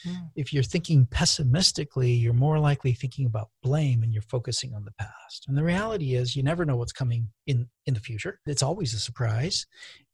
Mm. 0.08 0.30
If 0.36 0.54
you're 0.54 0.64
thinking 0.64 1.08
pessimistically, 1.08 2.12
you're 2.12 2.34
more 2.34 2.60
likely 2.60 2.94
thinking 2.94 3.26
about 3.26 3.50
blame 3.64 4.04
and 4.04 4.14
you're 4.14 4.22
focusing 4.24 4.74
on 4.74 4.86
the 4.86 4.94
past. 5.00 5.46
And 5.48 5.58
the 5.58 5.64
reality 5.64 6.16
is, 6.16 6.36
you 6.36 6.44
never 6.44 6.66
know 6.66 6.78
what's 6.78 6.92
coming 6.92 7.30
in, 7.48 7.68
in 7.86 7.94
the 7.94 8.00
future. 8.00 8.40
It's 8.46 8.64
always 8.64 8.94
a 8.94 9.00
surprise. 9.00 9.66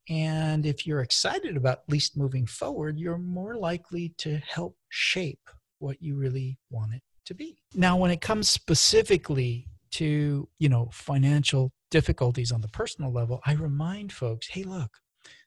And 0.10 0.66
if 0.66 0.86
you're 0.86 1.02
excited 1.02 1.56
about 1.56 1.80
at 1.80 1.90
least 1.92 2.18
moving 2.18 2.46
forward, 2.46 2.98
you're 2.98 3.18
more 3.18 3.56
likely 3.56 4.14
to 4.18 4.38
help 4.38 4.76
shape 4.90 5.50
what 5.80 6.02
you 6.02 6.16
really 6.16 6.58
want 6.70 6.94
it 6.94 7.02
to 7.26 7.34
be. 7.34 7.58
Now, 7.76 7.98
when 7.98 8.12
it 8.12 8.22
comes 8.22 8.50
specifically 8.50 9.68
to, 9.92 10.48
you 10.60 10.70
know, 10.70 10.90
financial 10.92 11.72
difficulties 11.92 12.52
on 12.52 12.62
the 12.62 12.68
personal 12.70 13.12
level, 13.12 13.42
I 13.46 13.54
remind 13.54 14.12
folks 14.12 14.48
hey, 14.48 14.64
look, 14.64 14.92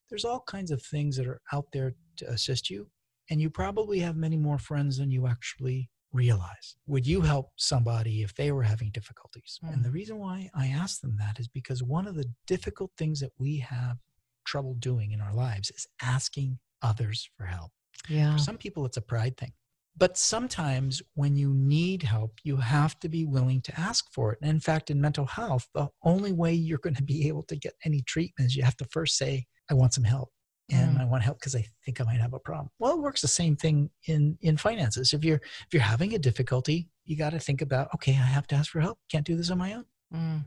there's 0.09 0.25
all 0.25 0.45
kinds 0.47 0.71
of 0.71 0.83
things 0.83 1.17
that 1.17 1.27
are 1.27 1.41
out 1.53 1.67
there 1.73 1.95
to 2.19 2.31
assist 2.31 2.71
you, 2.71 2.89
and 3.31 3.41
you 3.41 3.51
probably 3.51 4.01
have 4.01 4.17
many 4.17 4.37
more 4.37 4.59
friends 4.59 4.99
than 4.99 5.11
you 5.11 5.27
actually 5.27 5.91
realize. 6.13 6.77
Would 6.87 7.07
you 7.07 7.23
help 7.23 7.51
somebody 7.57 8.23
if 8.23 8.35
they 8.35 8.53
were 8.53 8.63
having 8.63 8.91
difficulties? 8.91 9.59
Mm. 9.65 9.75
And 9.75 9.85
the 9.85 9.89
mm. 9.89 9.95
reason 9.95 10.19
why 10.19 10.51
I 10.55 10.69
ask 10.69 11.01
them 11.01 11.17
that 11.19 11.41
is 11.41 11.49
because 11.49 11.83
one 11.83 12.07
of 12.07 12.15
the 12.15 12.31
difficult 12.47 12.93
things 12.97 13.21
that 13.21 13.33
we 13.39 13.59
have 13.59 13.99
trouble 14.47 14.75
doing 14.75 15.13
in 15.13 15.21
our 15.21 15.35
lives 15.35 15.71
is 15.71 15.87
asking 16.03 16.59
others 16.83 17.29
for 17.37 17.47
help. 17.47 17.73
Yeah. 18.09 18.33
For 18.33 18.39
some 18.39 18.59
people, 18.59 18.85
it's 18.87 18.97
a 18.97 19.03
pride 19.03 19.37
thing. 19.37 19.53
But 19.97 20.19
sometimes 20.19 21.03
when 21.15 21.37
you 21.37 21.55
need 21.55 22.03
help, 22.03 22.39
you 22.43 22.57
have 22.57 22.99
to 23.01 23.09
be 23.09 23.25
willing 23.25 23.61
to 23.63 23.81
ask 23.81 24.13
for 24.13 24.33
it. 24.33 24.39
And 24.43 24.51
in 24.51 24.61
fact, 24.61 24.91
in 24.91 25.01
mental 25.01 25.27
health, 25.27 25.69
the 25.73 25.89
only 26.03 26.33
way 26.33 26.53
you're 26.53 26.79
going 26.79 26.97
to 26.97 27.03
be 27.03 27.29
able 27.29 27.45
to 27.45 27.57
get 27.57 27.75
any 27.85 28.01
treatment 28.03 28.49
is 28.49 28.57
you 28.57 28.65
have 28.65 28.77
to 28.79 28.87
first 28.87 29.17
say, 29.17 29.47
I 29.71 29.75
want 29.75 29.95
some 29.95 30.05
help. 30.05 30.31
And 30.71 30.97
mm. 30.97 31.01
I 31.01 31.05
want 31.05 31.23
help 31.23 31.39
because 31.39 31.55
I 31.55 31.67
think 31.85 32.01
I 32.01 32.05
might 32.05 32.21
have 32.21 32.33
a 32.33 32.39
problem. 32.39 32.71
Well, 32.79 32.95
it 32.95 33.01
works 33.01 33.21
the 33.21 33.29
same 33.29 33.55
thing 33.55 33.91
in, 34.07 34.39
in 34.41 34.57
finances. 34.57 35.13
If 35.13 35.23
you're 35.23 35.37
if 35.37 35.69
you're 35.73 35.83
having 35.83 36.15
a 36.15 36.19
difficulty, 36.19 36.89
you 37.05 37.17
got 37.17 37.31
to 37.31 37.39
think 37.39 37.61
about, 37.61 37.89
okay, 37.95 38.13
I 38.13 38.27
have 38.27 38.47
to 38.49 38.55
ask 38.55 38.71
for 38.71 38.81
help. 38.81 38.99
Can't 39.11 39.27
do 39.27 39.37
this 39.37 39.51
on 39.51 39.59
my 39.59 39.75
own. 39.75 39.85
Mm. 40.15 40.45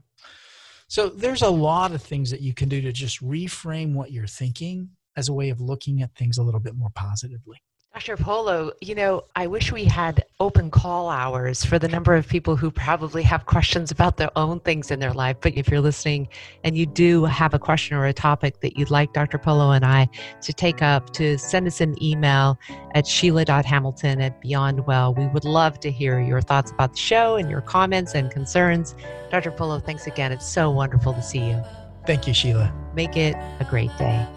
So 0.87 1.09
there's 1.09 1.41
a 1.41 1.49
lot 1.49 1.91
of 1.91 2.01
things 2.01 2.31
that 2.31 2.41
you 2.41 2.53
can 2.53 2.69
do 2.69 2.81
to 2.81 2.91
just 2.91 3.21
reframe 3.21 3.93
what 3.93 4.11
you're 4.11 4.25
thinking 4.25 4.89
as 5.15 5.29
a 5.29 5.33
way 5.33 5.49
of 5.49 5.59
looking 5.59 6.01
at 6.01 6.15
things 6.15 6.37
a 6.37 6.43
little 6.43 6.59
bit 6.59 6.75
more 6.75 6.91
positively. 6.95 7.61
Dr. 7.97 8.15
Polo, 8.15 8.71
you 8.79 8.93
know, 8.93 9.23
I 9.35 9.47
wish 9.47 9.71
we 9.71 9.83
had 9.83 10.23
open 10.39 10.69
call 10.69 11.09
hours 11.09 11.65
for 11.65 11.79
the 11.79 11.87
number 11.87 12.13
of 12.13 12.27
people 12.27 12.55
who 12.55 12.69
probably 12.69 13.23
have 13.23 13.47
questions 13.47 13.89
about 13.89 14.17
their 14.17 14.29
own 14.37 14.59
things 14.59 14.91
in 14.91 14.99
their 14.99 15.13
life. 15.13 15.37
But 15.41 15.57
if 15.57 15.67
you're 15.67 15.81
listening 15.81 16.27
and 16.63 16.77
you 16.77 16.85
do 16.85 17.25
have 17.25 17.55
a 17.55 17.59
question 17.59 17.97
or 17.97 18.05
a 18.05 18.13
topic 18.13 18.59
that 18.59 18.77
you'd 18.77 18.91
like 18.91 19.13
Dr. 19.13 19.39
Polo 19.39 19.71
and 19.71 19.83
I 19.83 20.07
to 20.43 20.53
take 20.53 20.83
up, 20.83 21.11
to 21.13 21.39
send 21.39 21.65
us 21.65 21.81
an 21.81 21.95
email 21.99 22.59
at 22.93 23.07
sheila.hamilton 23.07 24.21
at 24.21 24.43
beyondwell. 24.43 25.17
We 25.17 25.25
would 25.25 25.43
love 25.43 25.79
to 25.79 25.89
hear 25.89 26.19
your 26.19 26.41
thoughts 26.41 26.69
about 26.69 26.91
the 26.91 26.99
show 26.99 27.35
and 27.37 27.49
your 27.49 27.61
comments 27.61 28.13
and 28.13 28.29
concerns. 28.29 28.93
Dr. 29.31 29.49
Polo, 29.49 29.79
thanks 29.79 30.05
again. 30.05 30.31
It's 30.31 30.47
so 30.47 30.69
wonderful 30.69 31.13
to 31.13 31.23
see 31.23 31.39
you. 31.39 31.63
Thank 32.05 32.27
you, 32.27 32.35
Sheila. 32.35 32.71
Make 32.93 33.17
it 33.17 33.33
a 33.59 33.65
great 33.67 33.89
day. 33.97 34.27